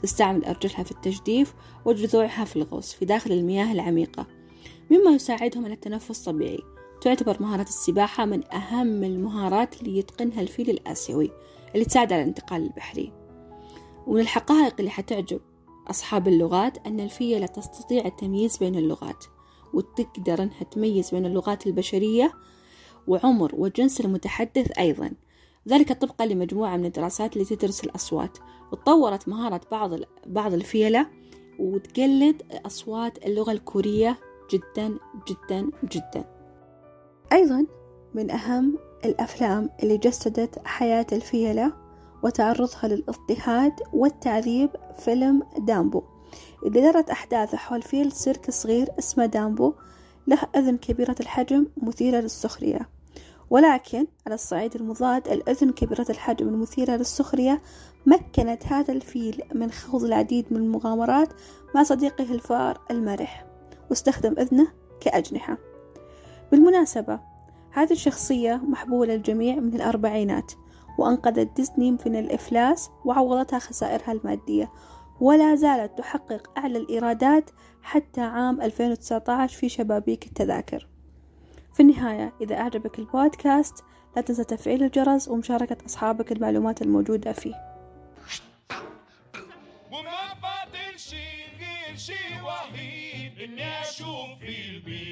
تستعمل 0.04 0.46
أرجلها 0.46 0.84
في 0.84 0.92
التجديف 0.92 1.54
وجذوعها 1.86 2.46
في 2.46 2.56
الغوص 2.56 2.94
في 2.94 3.06
داخل 3.06 3.32
المياه 3.32 3.72
العميقة. 3.72 4.28
مما 4.92 5.12
يساعدهم 5.12 5.66
على 5.66 5.74
التنفس 5.74 6.28
الطبيعي. 6.28 6.60
تعتبر 7.02 7.38
مهارة 7.42 7.62
السباحة 7.62 8.26
من 8.26 8.54
أهم 8.54 9.04
المهارات 9.04 9.82
اللي 9.82 9.98
يتقنها 9.98 10.42
الفيل 10.42 10.70
الآسيوي 10.70 11.32
اللي 11.74 11.86
تساعد 11.86 12.14
على 12.14 12.22
الانتقال 12.22 12.64
البحري. 12.64 13.14
ومن 14.08 14.20
الحقائق 14.20 14.76
اللي 14.80 14.92
حتعجب 14.92 15.42
أصحاب 15.88 16.28
اللغات 16.28 16.88
أن 16.88 17.00
الفيلة 17.00 17.46
تستطيع 17.46 18.06
التمييز 18.06 18.58
بين 18.58 18.76
اللغات 18.76 19.26
وتقدر 19.74 20.44
أنها 20.44 20.64
تميز 20.72 21.12
بين 21.12 21.26
اللغات 21.26 21.68
البشرية 21.68 22.34
وعمر 23.08 23.56
وجنس 23.56 24.02
المتحدث 24.02 24.80
أيضا. 24.80 25.12
ذلك 25.68 25.94
طبقا 25.94 26.26
لمجموعة 26.26 26.78
من 26.78 26.86
الدراسات 26.86 27.34
اللي 27.34 27.46
تدرس 27.46 27.84
الأصوات 27.84 28.38
وتطورت 28.72 29.28
مهارة 29.28 29.62
بعض 29.72 30.00
بعض 30.26 30.54
الفيلة 30.54 31.08
وتقلد 31.60 32.62
أصوات 32.66 33.26
اللغة 33.26 33.52
الكورية 33.52 34.18
جدا 34.54 34.98
جدا 35.28 35.70
جدا. 35.84 36.26
أيضا 37.34 37.66
من 38.14 38.32
أهم 38.32 38.78
الأفلام 39.06 39.70
اللي 39.84 39.98
جسدت 39.98 40.60
حياة 40.66 41.08
الفيلة 41.12 41.74
وتعرضها 42.24 42.88
للاضطهاد 42.88 43.74
والتعذيب 43.94 44.70
فيلم 45.00 45.44
دامبو. 45.58 46.04
اللي 46.66 46.82
دارت 46.82 47.10
أحداثه 47.10 47.58
حول 47.58 47.82
فيل 47.82 48.12
سيرك 48.12 48.52
صغير 48.52 48.88
اسمه 49.00 49.26
دامبو 49.26 49.74
له 50.28 50.40
أذن 50.56 50.78
كبيرة 50.78 51.16
الحجم 51.20 51.68
مثيرة 51.78 52.20
للسخرية. 52.20 52.97
ولكن 53.50 54.08
على 54.26 54.36
الصعيد 54.36 54.76
المضاد 54.76 55.28
الأذن 55.28 55.72
كبيرة 55.72 56.06
الحجم 56.10 56.48
المثيرة 56.48 56.96
للسخرية 56.96 57.62
مكنت 58.06 58.66
هذا 58.66 58.94
الفيل 58.94 59.44
من 59.56 59.72
خوض 59.72 60.04
العديد 60.04 60.46
من 60.52 60.58
المغامرات 60.58 61.30
مع 61.76 61.84
صديقه 61.84 62.34
الفار 62.34 62.82
المرح 62.92 63.46
واستخدم 63.90 64.36
أذنه 64.40 64.68
كأجنحة. 65.00 65.58
بالمناسبة 66.52 67.20
هذه 67.72 67.92
الشخصية 67.92 68.56
محبوبة 68.56 69.16
الجميع 69.16 69.56
من 69.56 69.76
الأربعينات 69.76 70.52
وأنقذت 70.98 71.56
ديزني 71.56 71.92
من 71.92 72.16
الإفلاس 72.16 72.90
وعوضتها 73.06 73.60
خسائرها 73.60 74.12
المادية 74.12 74.72
ولا 75.22 75.56
زالت 75.56 75.98
تحقق 75.98 76.58
أعلى 76.58 76.78
الإيرادات 76.78 77.50
حتى 77.82 78.22
عام 78.22 78.62
2019 78.62 79.58
في 79.58 79.70
شبابيك 79.70 80.26
التذاكر. 80.26 80.88
في 81.78 81.84
النهاية 81.84 82.34
إذا 82.42 82.56
أعجبك 82.56 83.00
البودكاست 83.00 83.84
لا 84.16 84.22
تنسى 84.22 84.44
تفعيل 84.44 84.84
الجرس 84.84 85.28
ومشاركة 85.28 85.78
أصحابك 85.86 86.32
المعلومات 86.32 86.82
الموجودة 86.82 87.32
فيه. 87.32 87.56
وما 89.92 90.34
فاضل 90.42 91.00
شي 91.00 91.16
غير 91.60 91.98
شي 91.98 92.42
وحيد 92.44 93.40
إني 93.40 93.82
أشوف 93.82 94.40
في 94.40 94.70
البيت. 94.70 95.07